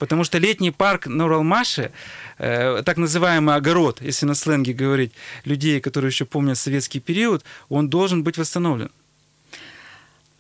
Потому 0.01 0.23
что 0.23 0.39
летний 0.39 0.71
парк 0.71 1.06
на 1.06 1.25
Уралмаше, 1.25 1.91
э, 2.39 2.82
так 2.84 2.97
называемый 2.97 3.56
огород, 3.56 4.01
если 4.01 4.25
на 4.25 4.34
сленге 4.34 4.73
говорить, 4.73 5.12
людей, 5.45 5.80
которые 5.80 6.10
еще 6.10 6.25
помнят 6.25 6.58
советский 6.58 6.99
период, 6.99 7.43
он 7.69 7.88
должен 7.88 8.23
быть 8.23 8.38
восстановлен. 8.38 8.89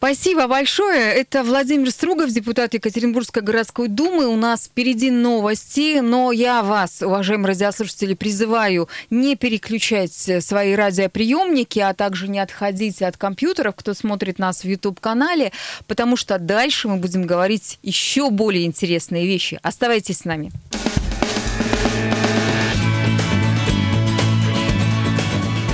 Спасибо 0.03 0.47
большое. 0.47 1.13
Это 1.13 1.43
Владимир 1.43 1.91
Стругов, 1.91 2.31
депутат 2.31 2.73
Екатеринбургской 2.73 3.43
городской 3.43 3.87
думы. 3.87 4.25
У 4.25 4.35
нас 4.35 4.65
впереди 4.65 5.11
новости, 5.11 5.99
но 5.99 6.31
я 6.31 6.63
вас, 6.63 7.03
уважаемые 7.03 7.49
радиослушатели, 7.49 8.15
призываю 8.15 8.89
не 9.11 9.35
переключать 9.35 10.11
свои 10.11 10.73
радиоприемники, 10.73 11.77
а 11.77 11.93
также 11.93 12.29
не 12.29 12.39
отходить 12.39 13.03
от 13.03 13.15
компьютеров, 13.15 13.75
кто 13.75 13.93
смотрит 13.93 14.39
нас 14.39 14.63
в 14.63 14.67
YouTube-канале, 14.67 15.51
потому 15.85 16.17
что 16.17 16.39
дальше 16.39 16.87
мы 16.87 16.95
будем 16.95 17.27
говорить 17.27 17.77
еще 17.83 18.31
более 18.31 18.65
интересные 18.65 19.27
вещи. 19.27 19.59
Оставайтесь 19.61 20.17
с 20.17 20.25
нами. 20.25 20.51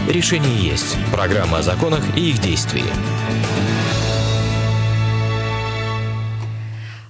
Решение 0.10 0.70
есть. 0.70 0.98
Программа 1.14 1.60
о 1.60 1.62
законах 1.62 2.04
и 2.18 2.32
их 2.32 2.40
действии. 2.40 2.84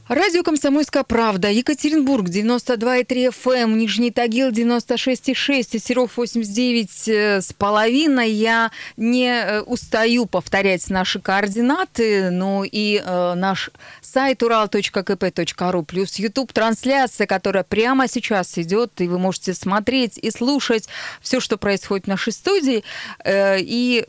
Радио 0.09 0.41
«Комсомольская 0.41 1.03
правда», 1.03 1.49
Екатеринбург, 1.49 2.27
92,3 2.29 3.27
FM, 3.27 3.73
Нижний 3.73 4.09
Тагил, 4.09 4.51
96,6, 4.51 5.67
и 5.73 5.79
Серов, 5.79 6.15
89 6.15 7.07
э, 7.09 7.41
с 7.41 7.51
половиной. 7.51 8.31
Я 8.31 8.71
не 8.95 9.27
э, 9.27 9.61
устаю 9.63 10.25
повторять 10.25 10.89
наши 10.89 11.19
координаты, 11.19 12.29
ну 12.29 12.63
и 12.63 13.03
э, 13.05 13.33
наш 13.33 13.69
сайт 13.99 14.41
ural.kp.ru, 14.43 15.83
плюс 15.83 16.15
YouTube-трансляция, 16.15 17.27
которая 17.27 17.65
прямо 17.65 18.07
сейчас 18.07 18.57
идет, 18.57 19.01
и 19.01 19.09
вы 19.09 19.19
можете 19.19 19.53
смотреть 19.53 20.17
и 20.17 20.31
слушать 20.31 20.87
все, 21.19 21.41
что 21.41 21.57
происходит 21.57 22.05
в 22.05 22.07
нашей 22.07 22.31
студии. 22.31 22.85
Э, 23.25 23.57
и 23.59 24.05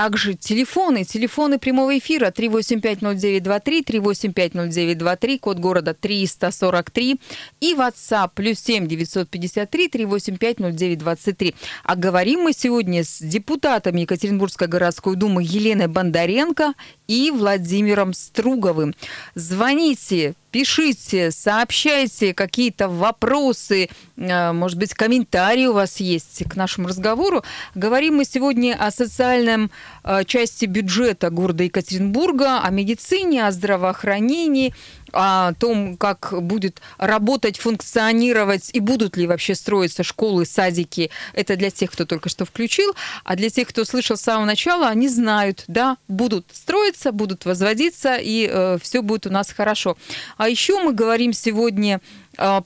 также 0.00 0.32
телефоны, 0.32 1.04
телефоны 1.04 1.58
прямого 1.58 1.98
эфира 1.98 2.30
3850923, 2.30 3.84
3850923, 3.84 5.38
код 5.38 5.58
города 5.58 5.92
343 5.92 7.20
и 7.60 7.74
WhatsApp 7.74 8.30
плюс 8.34 8.60
7 8.60 8.86
953 8.86 9.88
3850923. 9.88 11.54
А 11.84 11.96
говорим 11.96 12.40
мы 12.40 12.54
сегодня 12.54 13.04
с 13.04 13.18
депутатами 13.20 14.00
Екатеринбургской 14.00 14.68
городской 14.68 15.16
думы 15.16 15.42
Еленой 15.42 15.88
Бондаренко 15.88 16.72
и 17.06 17.30
Владимиром 17.30 18.14
Струговым. 18.14 18.94
Звоните, 19.34 20.32
пишите, 20.50 21.30
сообщайте 21.30 22.34
какие-то 22.34 22.88
вопросы, 22.88 23.88
э, 24.16 24.52
может 24.52 24.78
быть, 24.78 24.94
комментарии 24.94 25.66
у 25.66 25.72
вас 25.72 25.98
есть 26.00 26.44
к 26.48 26.56
нашему 26.56 26.88
разговору. 26.88 27.42
Говорим 27.74 28.16
мы 28.16 28.24
сегодня 28.24 28.76
о 28.78 28.90
социальном 28.90 29.70
э, 30.04 30.24
части 30.24 30.66
бюджета 30.66 31.30
города 31.30 31.64
Екатеринбурга, 31.64 32.60
о 32.60 32.70
медицине, 32.70 33.46
о 33.46 33.52
здравоохранении, 33.52 34.74
о 35.12 35.52
том, 35.54 35.96
как 35.96 36.34
будет 36.42 36.80
работать, 36.98 37.58
функционировать 37.58 38.70
и 38.72 38.80
будут 38.80 39.16
ли 39.16 39.26
вообще 39.26 39.54
строиться 39.54 40.02
школы, 40.02 40.46
садики. 40.46 41.10
Это 41.32 41.56
для 41.56 41.70
тех, 41.70 41.90
кто 41.90 42.04
только 42.04 42.28
что 42.28 42.44
включил. 42.44 42.94
А 43.24 43.36
для 43.36 43.50
тех, 43.50 43.68
кто 43.68 43.84
слышал 43.84 44.16
с 44.16 44.22
самого 44.22 44.46
начала, 44.46 44.88
они 44.88 45.08
знают, 45.08 45.64
да, 45.66 45.96
будут 46.08 46.46
строиться, 46.52 47.12
будут 47.12 47.44
возводиться, 47.44 48.16
и 48.16 48.48
э, 48.50 48.78
все 48.82 49.02
будет 49.02 49.26
у 49.26 49.30
нас 49.30 49.50
хорошо. 49.50 49.96
А 50.36 50.48
еще 50.48 50.82
мы 50.82 50.92
говорим 50.92 51.32
сегодня 51.32 52.00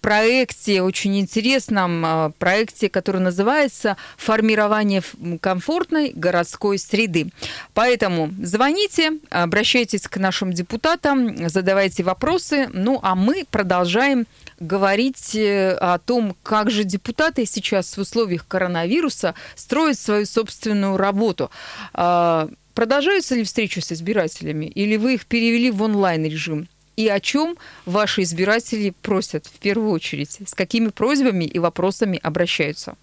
проекте, 0.00 0.82
очень 0.82 1.18
интересном 1.18 2.32
проекте, 2.38 2.88
который 2.88 3.20
называется 3.20 3.96
«Формирование 4.16 5.02
комфортной 5.40 6.12
городской 6.14 6.78
среды». 6.78 7.30
Поэтому 7.72 8.30
звоните, 8.42 9.18
обращайтесь 9.30 10.02
к 10.02 10.16
нашим 10.18 10.52
депутатам, 10.52 11.48
задавайте 11.48 12.02
вопросы. 12.02 12.68
Ну, 12.72 13.00
а 13.02 13.14
мы 13.14 13.44
продолжаем 13.50 14.26
говорить 14.60 15.34
э, 15.34 15.72
о 15.72 15.98
том, 15.98 16.36
как 16.42 16.70
же 16.70 16.84
депутаты 16.84 17.46
сейчас 17.46 17.96
в 17.96 18.00
условиях 18.00 18.46
коронавируса 18.46 19.34
строят 19.54 19.98
свою 19.98 20.26
собственную 20.26 20.96
работу. 20.96 21.50
А, 21.92 22.48
продолжаются 22.74 23.34
ли 23.34 23.44
встречи 23.44 23.80
с 23.80 23.92
избирателями 23.92 24.66
или 24.66 24.96
вы 24.96 25.14
их 25.14 25.26
перевели 25.26 25.70
в 25.70 25.82
онлайн-режим? 25.82 26.68
И 26.96 27.08
о 27.08 27.20
чем 27.20 27.56
ваши 27.86 28.22
избиратели 28.22 28.94
просят 29.02 29.46
в 29.46 29.58
первую 29.58 29.90
очередь? 29.90 30.38
С 30.46 30.54
какими 30.54 30.88
просьбами 30.88 31.44
и 31.44 31.58
вопросами 31.58 32.18
обращаются? 32.22 32.96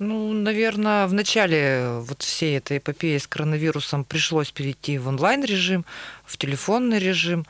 Ну, 0.00 0.32
наверное, 0.32 1.06
в 1.06 1.14
начале 1.14 2.00
вот 2.00 2.22
всей 2.22 2.58
этой 2.58 2.78
эпопеи 2.78 3.16
с 3.16 3.28
коронавирусом 3.28 4.04
пришлось 4.04 4.50
перейти 4.50 4.98
в 4.98 5.06
онлайн-режим, 5.06 5.84
в 6.26 6.36
телефонный 6.36 6.98
режим. 6.98 7.46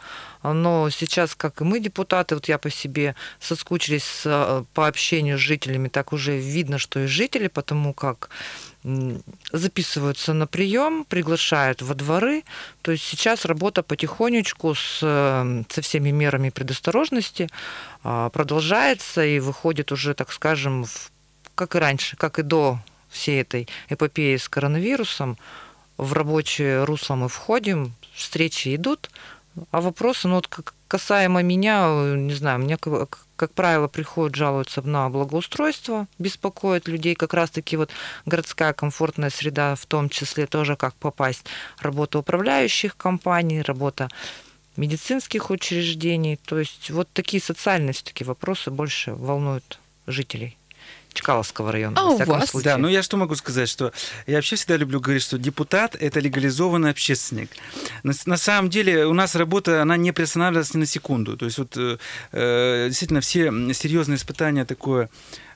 Но 0.52 0.90
сейчас, 0.90 1.34
как 1.34 1.60
и 1.60 1.64
мы, 1.64 1.80
депутаты, 1.80 2.34
вот 2.34 2.48
я 2.48 2.58
по 2.58 2.70
себе 2.70 3.16
соскучились 3.40 4.22
э, 4.24 4.64
по 4.74 4.86
общению 4.86 5.38
с 5.38 5.40
жителями, 5.40 5.88
так 5.88 6.12
уже 6.12 6.38
видно, 6.38 6.78
что 6.78 7.00
и 7.00 7.06
жители, 7.06 7.48
потому 7.48 7.94
как 7.94 8.28
записываются 9.50 10.34
на 10.34 10.46
прием, 10.46 11.06
приглашают 11.08 11.80
во 11.80 11.94
дворы. 11.94 12.44
То 12.82 12.92
есть 12.92 13.04
сейчас 13.04 13.46
работа 13.46 13.82
потихонечку 13.82 14.74
с, 14.74 14.98
эм, 15.02 15.64
со 15.70 15.80
всеми 15.80 16.10
мерами 16.10 16.50
предосторожности 16.50 17.48
а, 18.02 18.28
продолжается 18.28 19.24
и 19.24 19.40
выходит 19.40 19.90
уже, 19.90 20.12
так 20.12 20.30
скажем, 20.32 20.84
в, 20.84 21.10
как 21.54 21.76
и 21.76 21.78
раньше, 21.78 22.16
как 22.16 22.38
и 22.38 22.42
до 22.42 22.78
всей 23.08 23.40
этой 23.40 23.68
эпопеи 23.88 24.36
с 24.36 24.50
коронавирусом. 24.50 25.38
В 25.96 26.12
рабочее 26.12 26.84
русло 26.84 27.14
мы 27.14 27.28
входим, 27.28 27.94
встречи 28.12 28.74
идут, 28.74 29.10
а 29.70 29.80
вопросы, 29.80 30.28
ну 30.28 30.36
вот 30.36 30.48
как 30.48 30.74
касаемо 30.88 31.42
меня, 31.42 32.14
не 32.16 32.34
знаю, 32.34 32.60
мне 32.60 32.76
как 32.76 33.50
правило, 33.52 33.88
приходят, 33.88 34.36
жалуются 34.36 34.82
на 34.82 35.08
благоустройство, 35.10 36.06
беспокоят 36.18 36.88
людей, 36.88 37.14
как 37.14 37.34
раз-таки 37.34 37.76
вот 37.76 37.90
городская 38.26 38.72
комфортная 38.72 39.30
среда, 39.30 39.74
в 39.74 39.86
том 39.86 40.08
числе 40.08 40.46
тоже 40.46 40.76
как 40.76 40.94
попасть, 40.94 41.44
работа 41.80 42.18
управляющих 42.18 42.96
компаний, 42.96 43.62
работа 43.62 44.08
медицинских 44.76 45.50
учреждений. 45.50 46.36
То 46.36 46.58
есть 46.58 46.90
вот 46.90 47.08
такие 47.12 47.42
социальные 47.42 47.92
все-таки 47.92 48.24
вопросы 48.24 48.70
больше 48.70 49.14
волнуют 49.14 49.78
жителей. 50.06 50.56
Чкаловского 51.14 51.72
района. 51.72 51.96
А 51.98 52.04
у 52.10 52.18
вас? 52.24 52.50
Случае. 52.50 52.72
Да, 52.72 52.78
ну 52.78 52.88
я 52.88 53.02
что 53.02 53.16
могу 53.16 53.34
сказать, 53.36 53.68
что 53.68 53.92
я 54.26 54.36
вообще 54.36 54.56
всегда 54.56 54.76
люблю 54.76 55.00
говорить, 55.00 55.22
что 55.22 55.38
депутат– 55.38 55.96
это 56.00 56.20
легализованный 56.20 56.90
общественник. 56.90 57.50
На, 58.02 58.12
на 58.26 58.36
самом 58.36 58.68
деле 58.68 59.06
у 59.06 59.14
нас 59.14 59.34
работа, 59.34 59.80
она 59.80 59.96
не 59.96 60.12
приостанавливалась 60.12 60.74
ни 60.74 60.78
на 60.78 60.86
секунду. 60.86 61.36
То 61.36 61.46
есть 61.46 61.58
вот 61.58 61.76
э, 61.76 61.98
э 62.32 62.86
действительно 62.88 63.20
все 63.20 63.50
серьезные 63.72 64.16
испытания 64.16 64.64
такое 64.64 65.08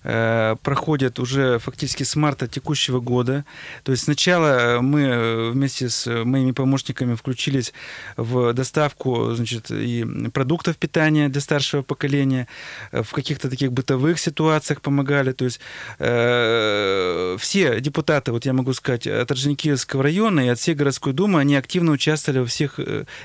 проходят 0.03 1.19
уже 1.19 1.59
фактически 1.59 2.05
с 2.05 2.17
марта 2.17 2.47
текущего 2.49 3.01
года. 3.01 3.45
То 3.85 3.93
есть 3.93 4.05
сначала 4.05 4.81
мы 4.81 5.01
э, 5.01 5.51
вместе 5.51 5.89
с 5.89 6.07
моими 6.25 6.53
помощниками 6.53 7.15
включились 7.15 7.73
в 8.17 8.53
доставку 8.53 9.33
значит, 9.35 9.71
и 9.71 10.05
продуктов 10.33 10.77
питания 10.77 11.29
для 11.29 11.41
старшего 11.41 11.83
поколения, 11.83 12.49
э, 12.93 13.03
в 13.03 13.13
каких-то 13.13 13.49
таких 13.49 13.73
бытовых 13.73 14.19
ситуациях 14.19 14.81
помогали. 14.81 15.33
То 15.33 15.45
есть 15.45 15.61
э, 15.99 17.37
все 17.39 17.81
депутаты, 17.81 18.33
вот 18.33 18.47
я 18.47 18.53
могу 18.53 18.73
сказать, 18.73 19.07
от 19.07 19.31
Орджоникидзевского 19.31 20.03
района 20.03 20.41
и 20.41 20.49
от 20.49 20.59
всей 20.59 20.75
городской 20.75 21.13
думы, 21.13 21.41
они 21.41 21.57
активно 21.57 21.93
участвовали 21.93 22.41
во 22.41 22.47
всех 22.47 22.81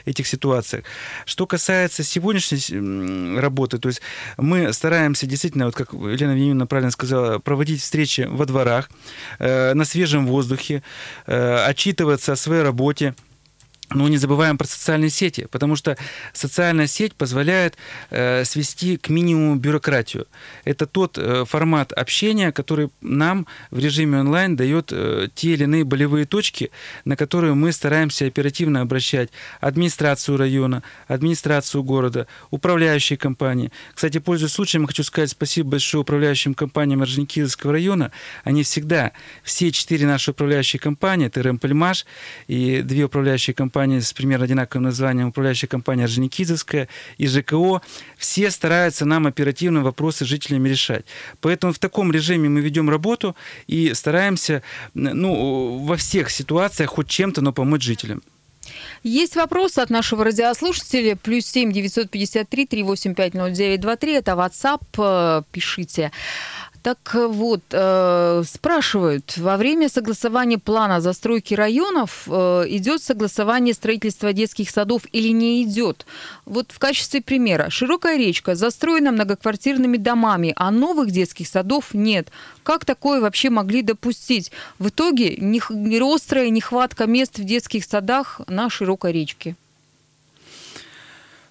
этих 0.06 0.28
ситуациях. 0.28 0.86
Что 1.26 1.46
касается 1.46 2.04
сегодняшней 2.04 3.40
работы, 3.40 3.78
то 3.78 3.90
есть 3.90 4.02
мы 4.38 4.74
стараемся 4.74 5.26
действительно, 5.26 5.66
вот 5.66 5.76
как 5.76 5.94
Елена 5.94 6.34
Вениаминовна 6.34 6.63
Анна 6.64 6.68
правильно 6.68 6.92
сказала, 6.92 7.40
проводить 7.40 7.82
встречи 7.82 8.28
во 8.30 8.46
дворах, 8.46 8.90
э, 9.40 9.74
на 9.74 9.86
свежем 9.86 10.28
воздухе, 10.28 10.82
э, 11.28 11.66
отчитываться 11.70 12.34
о 12.34 12.36
своей 12.36 12.64
работе, 12.64 13.14
но 13.94 14.08
не 14.08 14.18
забываем 14.18 14.58
про 14.58 14.68
социальные 14.68 15.10
сети, 15.10 15.48
потому 15.52 15.76
что 15.76 15.98
социальная 16.34 16.88
сеть 16.88 17.16
позволяет 17.16 17.78
э, 18.10 18.44
свести 18.46 18.98
к 18.98 19.10
минимуму 19.10 19.56
бюрократию. 19.56 20.28
Это 20.66 20.86
тот 20.86 21.18
э, 21.18 21.46
формат 21.46 21.92
общения, 21.94 22.52
который 22.52 22.90
нам 23.02 23.48
в 23.72 23.80
режиме 23.80 24.20
онлайн 24.20 24.56
дает 24.56 24.90
э, 24.92 25.28
те 25.34 25.54
или 25.54 25.64
иные 25.64 25.84
болевые 25.84 26.26
точки, 26.26 26.72
на 27.06 27.16
которые 27.16 27.54
мы 27.54 27.72
стараемся 27.72 28.26
оперативно 28.26 28.82
обращать 28.82 29.30
администрацию 29.60 30.38
района, 30.38 30.84
администрацию 31.08 31.84
города, 31.84 32.28
управляющие 32.52 33.18
компании. 33.18 33.72
Кстати, 33.94 34.18
пользуясь 34.20 34.54
случаем, 34.54 34.88
хочу 34.88 35.04
сказать 35.04 35.30
спасибо 35.30 35.72
большое 35.72 36.02
управляющим 36.02 36.54
компаниям 36.54 37.02
Орджоникидзевского 37.02 37.74
района. 37.74 38.12
Они 38.44 38.64
всегда, 38.64 39.12
все 39.44 39.72
четыре 39.72 40.08
наши 40.08 40.32
управляющие 40.32 40.80
компании, 40.80 41.28
это 41.28 41.44
РМПЛьмаш 41.44 42.06
и 42.48 42.82
две 42.82 43.04
управляющие 43.04 43.54
компании 43.54 43.83
компания 43.84 44.02
с 44.02 44.14
примерно 44.14 44.46
одинаковым 44.46 44.84
названием, 44.86 45.28
управляющая 45.28 45.68
компания 45.68 46.06
Орджоникидзевская 46.06 46.88
и 47.18 47.28
ЖКО, 47.28 47.82
все 48.18 48.50
стараются 48.50 49.06
нам 49.06 49.28
оперативно 49.28 49.84
вопросы 49.84 50.26
жителями 50.26 50.70
решать. 50.70 51.06
Поэтому 51.42 51.74
в 51.74 51.80
таком 51.80 52.12
режиме 52.12 52.48
мы 52.48 52.62
ведем 52.62 52.90
работу 52.90 53.36
и 53.68 53.94
стараемся 53.94 54.62
ну, 54.94 55.80
во 55.80 55.98
всех 55.98 56.30
ситуациях 56.30 56.92
хоть 56.92 57.10
чем-то, 57.10 57.42
но 57.42 57.52
помочь 57.52 57.84
жителям. 57.84 58.22
Есть 59.04 59.36
вопрос 59.36 59.78
от 59.78 59.90
нашего 59.90 60.24
радиослушателя. 60.24 61.18
Плюс 61.18 61.46
семь 61.46 61.74
девятьсот 61.74 62.10
пятьдесят 62.10 62.48
три 62.50 62.66
три 62.66 62.84
восемь 62.84 63.14
пять 63.14 63.34
ноль 63.34 63.52
девять 63.52 63.82
два 63.82 63.98
три. 63.98 64.14
Это 64.14 64.32
WhatsApp. 64.32 64.82
Э, 64.98 65.44
пишите. 65.52 66.12
Так 66.84 67.14
вот, 67.14 67.62
э, 67.72 68.44
спрашивают, 68.46 69.38
во 69.38 69.56
время 69.56 69.88
согласования 69.88 70.58
плана 70.58 71.00
застройки 71.00 71.54
районов 71.54 72.24
э, 72.28 72.66
идет 72.68 73.02
согласование 73.02 73.74
строительства 73.74 74.34
детских 74.34 74.70
садов 74.70 75.04
или 75.14 75.30
не 75.30 75.64
идет? 75.64 76.06
Вот 76.46 76.74
в 76.74 76.80
качестве 76.80 77.22
примера. 77.22 77.70
Широкая 77.70 78.18
речка 78.18 78.56
застроена 78.56 79.14
многоквартирными 79.14 79.96
домами, 79.96 80.52
а 80.58 80.72
новых 80.72 81.12
детских 81.12 81.48
садов 81.48 81.94
нет. 81.94 82.28
Как 82.64 82.84
такое 82.84 83.22
вообще 83.22 83.50
могли 83.50 83.82
допустить? 83.82 84.52
В 84.78 84.90
итоге 84.90 85.38
не, 85.38 85.62
острая 86.14 86.50
нехватка 86.50 87.06
мест 87.06 87.40
в 87.40 87.46
детских 87.46 87.86
садах 87.86 88.42
на 88.48 88.70
широкой 88.70 89.14
речке. 89.14 89.56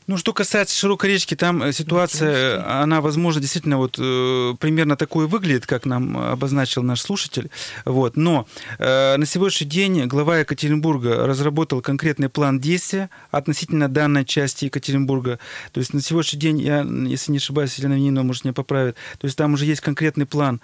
Ну, 0.07 0.17
что 0.17 0.33
касается 0.33 0.77
широкой 0.77 1.11
речки, 1.11 1.37
там 1.37 1.63
э, 1.63 1.73
ситуация, 1.73 2.83
она, 2.83 3.01
возможно, 3.01 3.41
действительно 3.41 3.79
вот 3.79 3.97
э, 3.99 4.55
примерно 4.59 4.97
такой 4.97 5.27
выглядит, 5.27 5.67
как 5.67 5.87
нам 5.87 6.17
обозначил 6.19 6.83
наш 6.83 7.01
слушатель. 7.01 7.51
Вот. 7.85 8.17
Но 8.17 8.47
э, 8.79 9.17
на 9.17 9.27
сегодняшний 9.27 9.69
день 9.69 10.07
глава 10.07 10.39
Екатеринбурга 10.39 11.27
разработал 11.27 11.81
конкретный 11.81 12.29
план 12.29 12.59
действия 12.59 13.11
относительно 13.31 13.89
данной 13.89 14.25
части 14.25 14.65
Екатеринбурга. 14.65 15.39
То 15.73 15.79
есть 15.79 15.95
на 15.95 16.01
сегодняшний 16.01 16.41
день, 16.41 16.61
я, 16.61 16.81
если 16.83 17.31
не 17.31 17.39
ошибаюсь, 17.39 17.77
Елена 17.77 17.95
Винина, 17.95 18.23
может, 18.23 18.45
меня 18.45 18.55
поправит, 18.55 18.97
то 19.19 19.27
есть 19.27 19.37
там 19.37 19.55
уже 19.55 19.67
есть 19.67 19.81
конкретный 19.81 20.27
план 20.27 20.61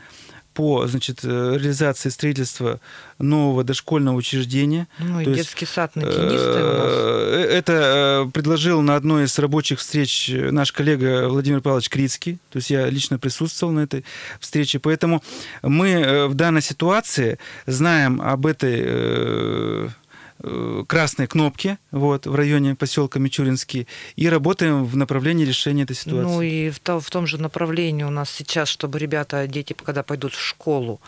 по 0.58 0.88
значит, 0.88 1.20
э, 1.22 1.56
реализации 1.56 2.08
строительства 2.08 2.80
нового 3.20 3.62
дошкольного 3.62 4.16
учреждения. 4.16 4.88
Ну 4.98 5.20
и 5.20 5.24
То 5.24 5.34
детский 5.34 5.66
есть, 5.66 5.72
сад 5.72 5.94
на 5.94 6.02
Тенистой 6.02 6.62
у 6.62 6.66
нас. 6.66 6.92
Э, 6.92 7.46
это 7.48 8.28
предложил 8.34 8.82
на 8.82 8.96
одной 8.96 9.26
из 9.26 9.38
рабочих 9.38 9.78
встреч 9.78 10.28
наш 10.34 10.72
коллега 10.72 11.28
Владимир 11.28 11.60
Павлович 11.60 11.88
Крицкий. 11.90 12.40
То 12.50 12.56
есть 12.56 12.70
я 12.70 12.90
лично 12.90 13.20
присутствовал 13.20 13.72
на 13.72 13.80
этой 13.80 14.04
встрече. 14.40 14.80
Поэтому 14.80 15.22
мы 15.62 16.26
в 16.26 16.34
данной 16.34 16.62
ситуации 16.62 17.38
знаем 17.66 18.20
об 18.20 18.44
этой 18.44 19.92
Э, 20.40 20.84
красные 20.86 21.26
кнопки 21.26 21.78
вот, 21.90 22.26
в 22.26 22.34
районе 22.34 22.76
поселка 22.76 23.18
Мичуринский 23.18 23.88
и 24.14 24.28
работаем 24.28 24.84
в 24.84 24.96
направлении 24.96 25.44
решения 25.44 25.82
этой 25.82 25.96
ситуации. 25.96 26.22
Ну 26.22 26.42
и 26.42 26.70
в, 26.70 26.78
то, 26.78 27.00
в 27.00 27.10
том 27.10 27.26
же 27.26 27.38
направлении 27.38 28.04
у 28.04 28.10
нас 28.10 28.30
сейчас, 28.30 28.68
чтобы 28.68 29.00
ребята, 29.00 29.48
дети, 29.48 29.72
когда 29.72 30.04
пойдут 30.04 30.34
в 30.34 30.40
школу, 30.40 31.00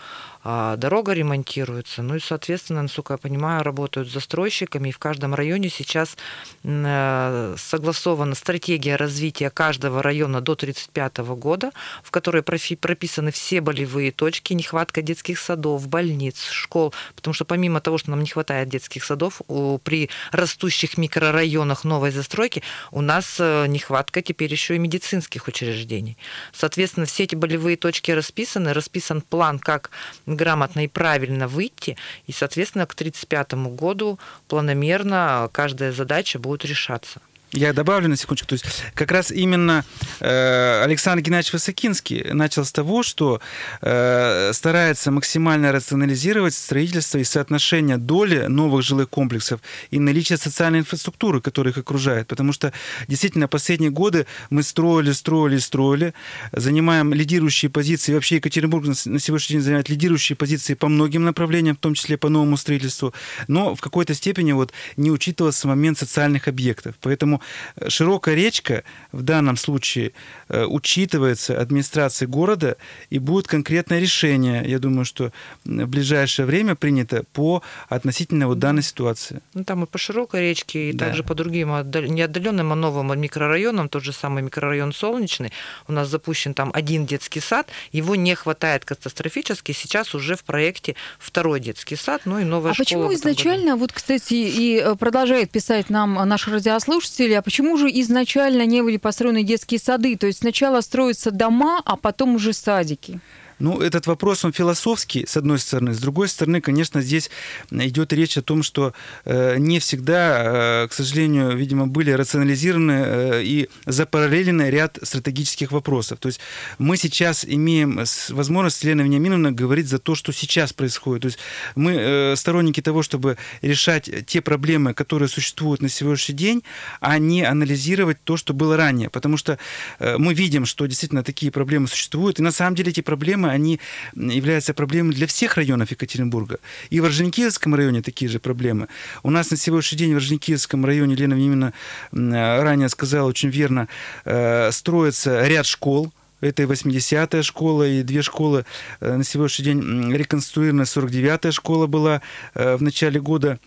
а, 0.42 0.76
дорога 0.76 1.12
ремонтируется. 1.12 2.02
Ну 2.02 2.16
и, 2.16 2.20
соответственно, 2.20 2.82
насколько 2.82 3.14
я 3.14 3.18
понимаю, 3.18 3.62
работают 3.62 4.08
с 4.08 4.12
застройщиками. 4.12 4.88
И 4.88 4.92
в 4.92 4.98
каждом 4.98 5.34
районе 5.34 5.68
сейчас 5.68 6.16
э, 6.64 7.54
согласована 7.58 8.34
стратегия 8.34 8.96
развития 8.96 9.50
каждого 9.50 10.02
района 10.02 10.40
до 10.40 10.52
1935 10.52 11.18
года, 11.36 11.72
в 12.02 12.10
которой 12.10 12.42
прописаны 12.42 13.32
все 13.32 13.60
болевые 13.60 14.12
точки, 14.12 14.54
нехватка 14.54 15.02
детских 15.02 15.38
садов, 15.38 15.88
больниц, 15.88 16.48
школ. 16.50 16.94
Потому 17.14 17.34
что 17.34 17.44
помимо 17.44 17.80
того, 17.80 17.98
что 17.98 18.10
нам 18.10 18.22
не 18.22 18.28
хватает 18.28 18.68
детских 18.68 19.04
садов, 19.04 19.42
при 19.84 20.08
растущих 20.32 20.96
микрорайонах 20.96 21.84
новой 21.84 22.12
застройки 22.12 22.62
у 22.92 23.02
нас 23.02 23.36
э, 23.38 23.66
нехватка 23.66 24.22
теперь 24.22 24.50
еще 24.50 24.76
и 24.76 24.78
медицинских 24.78 25.48
учреждений. 25.48 26.16
Соответственно, 26.52 27.04
все 27.04 27.24
эти 27.24 27.34
болевые 27.34 27.76
точки 27.76 28.10
расписаны, 28.10 28.72
расписан 28.72 29.20
план, 29.20 29.58
как 29.58 29.90
грамотно 30.36 30.84
и 30.84 30.88
правильно 30.88 31.48
выйти, 31.48 31.96
и, 32.26 32.32
соответственно, 32.32 32.86
к 32.86 32.94
1935 32.94 33.76
году 33.76 34.18
планомерно 34.48 35.48
каждая 35.52 35.92
задача 35.92 36.38
будет 36.38 36.64
решаться. 36.64 37.20
Я 37.52 37.72
добавлю 37.72 38.08
на 38.08 38.16
секундочку. 38.16 38.46
То 38.46 38.52
есть 38.54 38.66
как 38.94 39.10
раз 39.10 39.32
именно 39.32 39.84
э, 40.20 40.82
Александр 40.84 41.20
Геннадьевич 41.20 41.52
Высокинский 41.52 42.32
начал 42.32 42.64
с 42.64 42.70
того, 42.70 43.02
что 43.02 43.40
э, 43.80 44.52
старается 44.52 45.10
максимально 45.10 45.72
рационализировать 45.72 46.54
строительство 46.54 47.18
и 47.18 47.24
соотношение 47.24 47.96
доли 47.96 48.46
новых 48.46 48.82
жилых 48.82 49.10
комплексов 49.10 49.60
и 49.90 49.98
наличие 49.98 50.38
социальной 50.38 50.80
инфраструктуры, 50.80 51.40
которая 51.40 51.72
их 51.72 51.78
окружает. 51.78 52.28
Потому 52.28 52.52
что 52.52 52.72
действительно 53.08 53.48
последние 53.48 53.90
годы 53.90 54.26
мы 54.50 54.62
строили, 54.62 55.10
строили, 55.10 55.58
строили, 55.58 56.14
занимаем 56.52 57.12
лидирующие 57.12 57.68
позиции. 57.68 58.14
Вообще 58.14 58.36
Екатеринбург 58.36 58.86
на 58.86 59.18
сегодняшний 59.18 59.54
день 59.54 59.62
занимает 59.64 59.88
лидирующие 59.88 60.36
позиции 60.36 60.74
по 60.74 60.86
многим 60.86 61.24
направлениям, 61.24 61.74
в 61.74 61.80
том 61.80 61.94
числе 61.94 62.16
по 62.16 62.28
новому 62.28 62.56
строительству. 62.56 63.12
Но 63.48 63.74
в 63.74 63.80
какой-то 63.80 64.14
степени 64.14 64.52
вот 64.52 64.72
не 64.96 65.10
учитывался 65.10 65.66
момент 65.66 65.98
социальных 65.98 66.46
объектов. 66.46 66.94
Поэтому 67.00 67.39
широкая 67.88 68.34
речка 68.34 68.84
в 69.12 69.22
данном 69.22 69.56
случае 69.56 70.12
э, 70.48 70.64
учитывается 70.64 71.60
администрацией 71.60 72.28
города 72.28 72.76
и 73.10 73.18
будет 73.18 73.46
конкретное 73.46 74.00
решение, 74.00 74.62
я 74.66 74.78
думаю, 74.78 75.04
что 75.04 75.32
в 75.64 75.86
ближайшее 75.86 76.46
время 76.46 76.74
принято 76.74 77.24
по 77.32 77.62
относительно 77.88 78.46
вот 78.46 78.58
данной 78.58 78.82
ситуации. 78.82 79.40
Ну, 79.54 79.64
там 79.64 79.84
и 79.84 79.86
по 79.86 79.98
широкой 79.98 80.40
речке, 80.40 80.90
и 80.90 80.92
да. 80.92 81.06
также 81.06 81.22
по 81.22 81.34
другим 81.34 81.70
неотдаленным, 81.70 82.72
а 82.72 82.76
новым 82.76 83.18
микрорайонам, 83.20 83.88
тот 83.88 84.04
же 84.04 84.12
самый 84.12 84.42
микрорайон 84.42 84.92
Солнечный, 84.92 85.52
у 85.88 85.92
нас 85.92 86.08
запущен 86.08 86.54
там 86.54 86.70
один 86.74 87.06
детский 87.06 87.40
сад, 87.40 87.68
его 87.92 88.16
не 88.16 88.34
хватает 88.34 88.84
катастрофически, 88.84 89.72
сейчас 89.72 90.14
уже 90.14 90.36
в 90.36 90.44
проекте 90.44 90.96
второй 91.18 91.60
детский 91.60 91.96
сад, 91.96 92.22
ну 92.24 92.38
и 92.38 92.44
новая 92.44 92.72
а 92.72 92.74
школа. 92.74 93.06
А 93.06 93.08
почему 93.08 93.14
изначально, 93.14 93.76
вот, 93.76 93.92
кстати, 93.92 94.34
и 94.34 94.80
э, 94.82 94.94
продолжает 94.96 95.50
писать 95.50 95.90
нам 95.90 96.14
наш 96.14 96.48
радиослушатель, 96.48 97.29
говорили, 97.30 97.38
а 97.38 97.42
почему 97.42 97.76
же 97.76 97.88
изначально 97.88 98.66
не 98.66 98.82
были 98.82 98.96
построены 98.96 99.42
детские 99.42 99.78
сады? 99.78 100.16
То 100.16 100.26
есть 100.26 100.40
сначала 100.40 100.80
строятся 100.80 101.30
дома, 101.30 101.80
а 101.84 101.96
потом 101.96 102.34
уже 102.34 102.52
садики. 102.52 103.20
Ну, 103.60 103.78
этот 103.80 104.06
вопрос, 104.06 104.44
он 104.44 104.52
философский, 104.52 105.26
с 105.26 105.36
одной 105.36 105.58
стороны. 105.58 105.92
С 105.92 105.98
другой 105.98 106.28
стороны, 106.28 106.62
конечно, 106.62 107.02
здесь 107.02 107.30
идет 107.70 108.12
речь 108.14 108.38
о 108.38 108.42
том, 108.42 108.62
что 108.62 108.94
э, 109.26 109.58
не 109.58 109.78
всегда, 109.80 110.84
э, 110.84 110.88
к 110.88 110.94
сожалению, 110.94 111.54
видимо, 111.56 111.86
были 111.86 112.10
рационализированы 112.10 112.92
э, 112.92 113.42
и 113.44 113.68
запараллелены 113.84 114.70
ряд 114.70 114.98
стратегических 115.02 115.72
вопросов. 115.72 116.18
То 116.18 116.28
есть 116.28 116.40
мы 116.78 116.96
сейчас 116.96 117.44
имеем 117.44 118.00
возможность, 118.30 118.82
Елена 118.82 119.02
Вениаминовна, 119.02 119.52
говорить 119.52 119.88
за 119.88 119.98
то, 119.98 120.14
что 120.14 120.32
сейчас 120.32 120.72
происходит. 120.72 121.22
То 121.22 121.26
есть 121.26 121.38
мы 121.74 122.34
сторонники 122.36 122.80
того, 122.80 123.02
чтобы 123.02 123.36
решать 123.60 124.10
те 124.26 124.40
проблемы, 124.40 124.94
которые 124.94 125.28
существуют 125.28 125.82
на 125.82 125.90
сегодняшний 125.90 126.34
день, 126.34 126.62
а 127.00 127.18
не 127.18 127.42
анализировать 127.42 128.24
то, 128.24 128.38
что 128.38 128.54
было 128.54 128.76
ранее. 128.76 129.10
Потому 129.10 129.36
что 129.36 129.58
мы 129.98 130.32
видим, 130.32 130.64
что 130.64 130.86
действительно 130.86 131.22
такие 131.22 131.52
проблемы 131.52 131.88
существуют. 131.88 132.38
И 132.38 132.42
на 132.42 132.52
самом 132.52 132.74
деле 132.74 132.90
эти 132.90 133.02
проблемы, 133.02 133.49
они 133.50 133.80
являются 134.14 134.74
проблемой 134.74 135.14
для 135.14 135.26
всех 135.26 135.56
районов 135.56 135.90
Екатеринбурга. 135.90 136.58
И 136.90 137.00
в 137.00 137.04
Орджоникидзевском 137.04 137.74
районе 137.74 138.02
такие 138.02 138.30
же 138.30 138.38
проблемы. 138.38 138.88
У 139.22 139.30
нас 139.30 139.50
на 139.50 139.56
сегодняшний 139.56 139.98
день 139.98 140.14
в 140.14 140.16
Орджоникидзевском 140.16 140.84
районе, 140.84 141.14
Лена 141.14 141.34
именно 141.34 141.72
ранее 142.12 142.88
сказала 142.88 143.28
очень 143.28 143.50
верно, 143.50 143.88
э, 144.24 144.70
строится 144.72 145.46
ряд 145.46 145.66
школ, 145.66 146.12
это 146.40 146.62
и 146.62 146.66
80-я 146.66 147.42
школа, 147.42 147.86
и 147.86 148.02
две 148.02 148.22
школы 148.22 148.64
э, 149.00 149.14
на 149.14 149.24
сегодняшний 149.24 149.64
день 149.66 150.12
реконструированы. 150.12 150.82
49-я 150.82 151.52
школа 151.52 151.86
была 151.86 152.22
э, 152.54 152.76
в 152.76 152.82
начале 152.82 153.20
года 153.20 153.58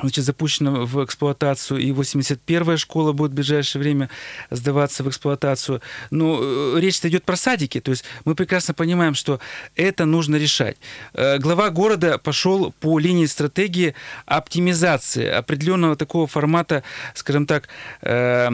значит, 0.00 0.24
запущена 0.24 0.70
в 0.70 1.04
эксплуатацию, 1.04 1.80
и 1.80 1.90
81-я 1.90 2.76
школа 2.76 3.12
будет 3.12 3.32
в 3.32 3.34
ближайшее 3.34 3.82
время 3.82 4.10
сдаваться 4.50 5.02
в 5.02 5.08
эксплуатацию. 5.08 5.82
Но 6.10 6.38
э, 6.40 6.80
речь 6.80 7.00
идет 7.02 7.24
про 7.24 7.36
садики, 7.36 7.80
то 7.80 7.90
есть 7.90 8.04
мы 8.24 8.36
прекрасно 8.36 8.74
понимаем, 8.74 9.14
что 9.14 9.40
это 9.74 10.04
нужно 10.04 10.36
решать. 10.36 10.76
Э, 11.14 11.38
глава 11.38 11.70
города 11.70 12.18
пошел 12.18 12.72
по 12.78 13.00
линии 13.00 13.26
стратегии 13.26 13.96
оптимизации 14.26 15.26
определенного 15.26 15.96
такого 15.96 16.28
формата, 16.28 16.84
скажем 17.14 17.46
так, 17.46 17.68
э, 18.02 18.48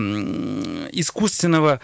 искусственного 0.93 1.81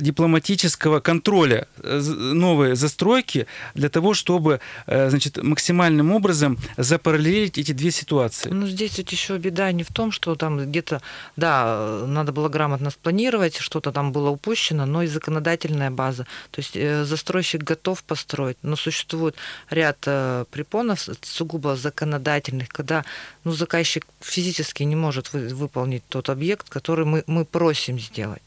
дипломатического 0.00 1.00
контроля 1.00 1.66
новой 1.82 2.76
застройки 2.76 3.46
для 3.74 3.88
того, 3.88 4.14
чтобы 4.14 4.60
значит, 4.86 5.42
максимальным 5.42 6.12
образом 6.12 6.58
запараллелить 6.76 7.58
эти 7.58 7.72
две 7.72 7.90
ситуации 7.90 8.03
ситуации. 8.04 8.50
Ну, 8.50 8.66
здесь 8.66 8.98
ведь 8.98 9.12
еще 9.12 9.38
беда 9.38 9.72
не 9.72 9.82
в 9.82 9.88
том, 9.88 10.12
что 10.12 10.34
там 10.34 10.58
где-то, 10.58 11.00
да, 11.36 12.04
надо 12.06 12.32
было 12.32 12.48
грамотно 12.48 12.90
спланировать, 12.90 13.56
что-то 13.56 13.92
там 13.92 14.12
было 14.12 14.30
упущено, 14.30 14.86
но 14.86 15.02
и 15.02 15.06
законодательная 15.06 15.90
база. 15.90 16.26
То 16.50 16.60
есть 16.60 16.76
э, 16.76 17.04
застройщик 17.04 17.62
готов 17.62 18.02
построить, 18.02 18.56
но 18.62 18.76
существует 18.76 19.36
ряд 19.70 19.98
э, 20.06 20.44
препонов 20.50 21.08
сугубо 21.22 21.76
законодательных, 21.76 22.68
когда 22.68 23.04
ну, 23.44 23.52
заказчик 23.52 24.06
физически 24.20 24.84
не 24.84 24.96
может 24.96 25.32
выполнить 25.32 26.02
тот 26.08 26.28
объект, 26.28 26.68
который 26.68 27.04
мы, 27.04 27.24
мы 27.26 27.44
просим 27.44 27.98
сделать. 27.98 28.42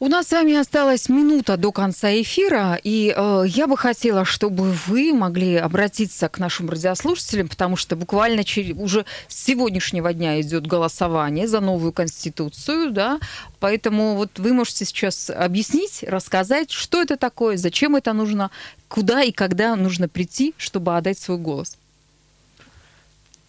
У 0.00 0.08
нас 0.08 0.26
с 0.26 0.32
вами 0.32 0.54
осталась 0.54 1.08
минута 1.08 1.56
до 1.56 1.70
конца 1.70 2.10
эфира, 2.10 2.80
и 2.82 3.14
э, 3.16 3.44
я 3.46 3.68
бы 3.68 3.76
хотела, 3.76 4.24
чтобы 4.24 4.74
вы 4.86 5.14
могли 5.14 5.54
обратиться 5.54 6.28
к 6.28 6.40
нашим 6.40 6.68
радиослушателям, 6.68 7.46
потому 7.46 7.76
что 7.76 7.94
буквально 7.94 8.42
через, 8.42 8.76
уже 8.76 9.04
с 9.28 9.44
сегодняшнего 9.44 10.12
дня 10.12 10.40
идет 10.40 10.66
голосование 10.66 11.46
за 11.46 11.60
новую 11.60 11.92
конституцию, 11.92 12.90
да, 12.90 13.20
поэтому 13.60 14.16
вот 14.16 14.40
вы 14.40 14.52
можете 14.52 14.84
сейчас 14.84 15.30
объяснить, 15.30 16.02
рассказать, 16.02 16.72
что 16.72 17.00
это 17.00 17.16
такое, 17.16 17.56
зачем 17.56 17.94
это 17.94 18.12
нужно, 18.14 18.50
куда 18.88 19.22
и 19.22 19.30
когда 19.30 19.76
нужно 19.76 20.08
прийти, 20.08 20.54
чтобы 20.58 20.96
отдать 20.96 21.20
свой 21.20 21.38
голос 21.38 21.78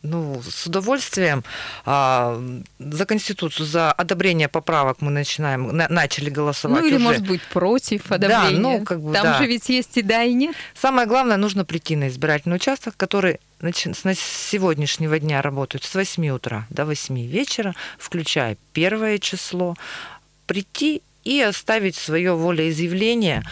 ну, 0.06 0.42
с 0.42 0.66
удовольствием. 0.68 1.44
А, 1.86 2.42
за 2.80 3.06
Конституцию, 3.06 3.66
за 3.66 3.92
одобрение 3.92 4.48
поправок 4.48 4.98
мы 5.02 5.12
начинаем, 5.12 5.76
на, 5.76 5.88
начали 5.90 6.30
голосовать. 6.30 6.82
Ну 6.82 6.88
или, 6.88 6.96
уже. 6.96 7.04
может 7.04 7.28
быть, 7.28 7.42
против 7.52 8.12
одобрения. 8.12 8.52
Да, 8.52 8.60
ну, 8.60 8.84
как 8.84 9.02
бы, 9.02 9.14
Там 9.14 9.24
да. 9.24 9.38
же 9.38 9.48
ведь 9.48 9.70
есть 9.70 9.98
и 9.98 10.02
да, 10.02 10.24
и 10.24 10.34
нет. 10.34 10.56
Самое 10.74 11.08
главное, 11.08 11.38
нужно 11.38 11.66
прийти 11.66 11.96
на 11.96 12.08
избирательный 12.08 12.56
участок, 12.56 12.96
который 12.98 13.40
с 13.62 14.20
сегодняшнего 14.20 15.18
дня 15.20 15.42
работает 15.42 15.84
с 15.84 15.96
8 15.96 16.28
утра 16.30 16.68
до 16.70 16.86
8 16.86 17.26
вечера, 17.26 17.74
включая 17.98 18.58
первое 18.74 19.18
число, 19.18 19.76
прийти 20.46 21.02
и 21.24 21.42
оставить 21.42 21.96
свое 21.96 22.36
волеизъявление, 22.36 23.44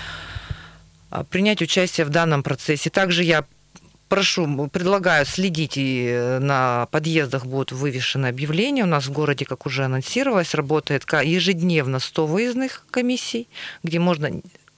а, 1.09 1.23
принять 1.23 1.61
участие 1.61 2.05
в 2.05 2.09
данном 2.09 2.43
процессе. 2.43 2.89
Также 2.89 3.23
я 3.23 3.45
прошу, 4.13 4.69
предлагаю 4.71 5.25
следить, 5.25 5.75
и 5.75 6.05
э, 6.07 6.37
на 6.39 6.87
подъездах 6.91 7.47
будут 7.47 7.71
вывешены 7.71 8.27
объявления. 8.27 8.83
У 8.83 8.87
нас 8.87 9.07
в 9.07 9.11
городе, 9.11 9.43
как 9.43 9.65
уже 9.65 9.85
анонсировалось, 9.85 10.53
работает 10.53 11.03
ежедневно 11.11 11.99
100 11.99 12.27
выездных 12.27 12.85
комиссий, 12.91 13.47
где 13.81 13.97
можно 13.97 14.29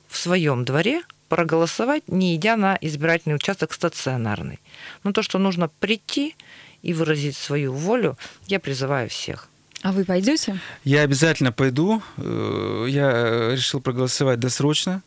в 0.08 0.17
своем 0.17 0.63
дворе 0.63 1.02
проголосовать, 1.28 2.04
не 2.08 2.34
идя 2.36 2.56
на 2.56 2.78
избирательный 2.80 3.36
участок 3.36 3.74
стационарный. 3.74 4.60
Но 5.04 5.12
то, 5.12 5.21
что 5.21 5.38
нужно 5.38 5.67
прийти 5.67 6.36
и 6.82 6.93
выразить 6.93 7.36
свою 7.36 7.74
волю, 7.74 8.17
я 8.48 8.62
призываю 8.62 9.10
всех. 9.10 9.50
А 9.82 9.91
вы 9.91 10.06
пойдете? 10.06 10.60
Я 10.86 11.02
обязательно 11.02 11.52
пойду. 11.52 12.02
Э, 12.17 12.86
я 12.88 13.52
решил 13.52 13.82
проголосовать 13.82 14.39
досрочно. 14.39 15.02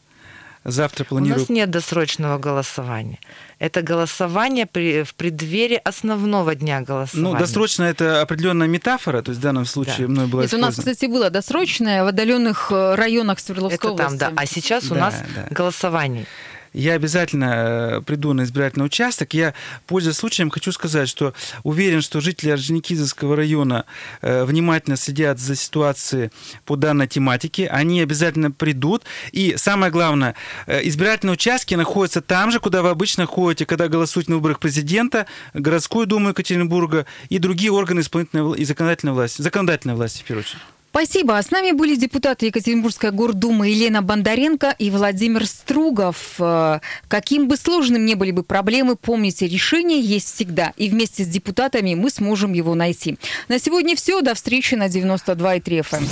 Завтра 0.64 1.05
планирую... 1.05 1.37
У 1.37 1.40
нас 1.40 1.49
нет 1.49 1.71
досрочного 1.71 2.38
голосования. 2.38 3.18
Это 3.59 3.83
голосование 3.83 4.66
при, 4.66 5.03
в 5.03 5.14
преддверии 5.14 5.81
основного 5.83 6.55
дня 6.55 6.81
голосования. 6.81 7.33
Ну, 7.33 7.38
досрочно 7.38 7.85
это 7.85 8.21
определенная 8.21 8.68
метафора, 8.68 9.23
то 9.23 9.31
есть 9.31 9.40
в 9.40 9.42
данном 9.42 9.64
случае 9.66 10.07
да. 10.07 10.09
мной 10.09 10.27
была 10.27 10.44
Это 10.44 10.57
у 10.57 10.61
нас, 10.61 10.77
кстати, 10.77 11.07
было 11.07 11.31
досрочное 11.31 12.05
в 12.05 12.09
отдаленных 12.09 12.71
э, 12.71 12.94
районах 12.94 13.40
Свердловской 13.40 13.79
это 13.79 13.90
области. 13.90 14.18
там, 14.18 14.35
да. 14.35 14.42
А 14.42 14.47
сейчас 14.47 14.87
да, 14.87 14.94
у 14.94 14.99
нас 14.99 15.14
да. 15.35 15.47
голосование. 15.51 16.27
Я 16.72 16.94
обязательно 16.94 17.98
э, 17.98 18.00
приду 18.02 18.33
на 18.33 18.42
избирательный 18.42 18.87
участок. 18.87 19.35
Я, 19.35 19.54
пользуясь 19.87 20.16
случаем, 20.16 20.50
хочу 20.50 20.72
сказать, 20.72 21.09
что 21.09 21.35
уверен, 21.62 22.00
что 22.02 22.20
жители 22.20 22.50
Орджоникидзевского 22.50 23.37
района 23.37 23.85
э, 24.22 24.44
внимательно 24.44 24.96
следят 24.96 25.38
за 25.38 25.57
ситуацией 25.57 26.31
по 26.64 26.76
данной 26.76 27.07
тематике. 27.07 27.69
Они 27.69 28.00
обязательно 28.00 28.50
придут. 28.50 29.04
И 29.33 29.54
самое 29.56 29.92
главное, 29.92 30.35
э, 30.66 30.87
избирательные 30.88 31.35
участки 31.35 31.75
находятся 31.75 32.21
там 32.21 32.50
же, 32.50 32.60
куда 32.60 32.83
вы 32.83 32.90
обычно 32.90 33.27
ходите, 33.27 33.66
когда 33.66 33.88
голосуете 33.88 34.31
на 34.31 34.37
выборах 34.37 34.58
президента, 34.58 35.27
городскую 35.54 36.06
думу 36.06 36.31
Екатеринбурга 36.31 37.06
и 37.29 37.38
другие 37.38 37.73
органы 37.73 38.00
исполнительной 38.00 38.58
и 38.58 38.64
законодательной 38.64 39.12
власти. 39.12 39.42
Законодательной 39.42 39.94
власти, 39.94 40.23
в 40.23 40.25
первую 40.25 40.44
очередь. 40.44 40.62
Спасибо. 40.99 41.40
С 41.40 41.53
нами 41.53 41.71
были 41.71 41.94
депутаты 41.94 42.46
Екатеринбургской 42.46 43.13
гордумы 43.13 43.69
Елена 43.69 44.03
Бондаренко 44.03 44.75
и 44.81 44.90
Владимир 44.90 45.46
Стругов. 45.46 46.17
Э, 46.40 46.81
каким 47.07 47.46
бы 47.46 47.57
сложным 47.57 48.05
ни 48.05 48.15
были 48.15 48.33
бы 48.33 48.42
проблемы, 48.42 48.96
помните, 48.96 49.46
решение 49.46 50.01
есть 50.01 50.35
всегда. 50.35 50.73
И 50.77 50.88
вместе 50.88 51.23
с 51.23 51.29
депутатами 51.29 51.94
мы 51.94 52.11
сможем 52.11 52.53
его 52.53 52.75
найти. 52.75 53.17
На 53.46 53.61
сегодня 53.61 53.94
все. 53.94 54.23
До 54.23 54.35
встречи 54.35 54.75
на 54.75 54.88
92,3 54.88 55.85
FM. 55.88 56.05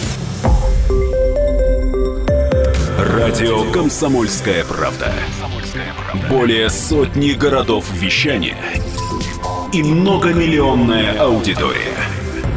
Эм. 0.45 0.57
Радио 3.19 3.69
«Комсомольская 3.73 4.65
правда». 4.65 5.13
Более 6.31 6.71
сотни 6.71 7.33
городов 7.33 7.91
вещания 7.93 8.57
и 9.73 9.83
многомиллионная 9.83 11.19
аудитория. 11.19 12.16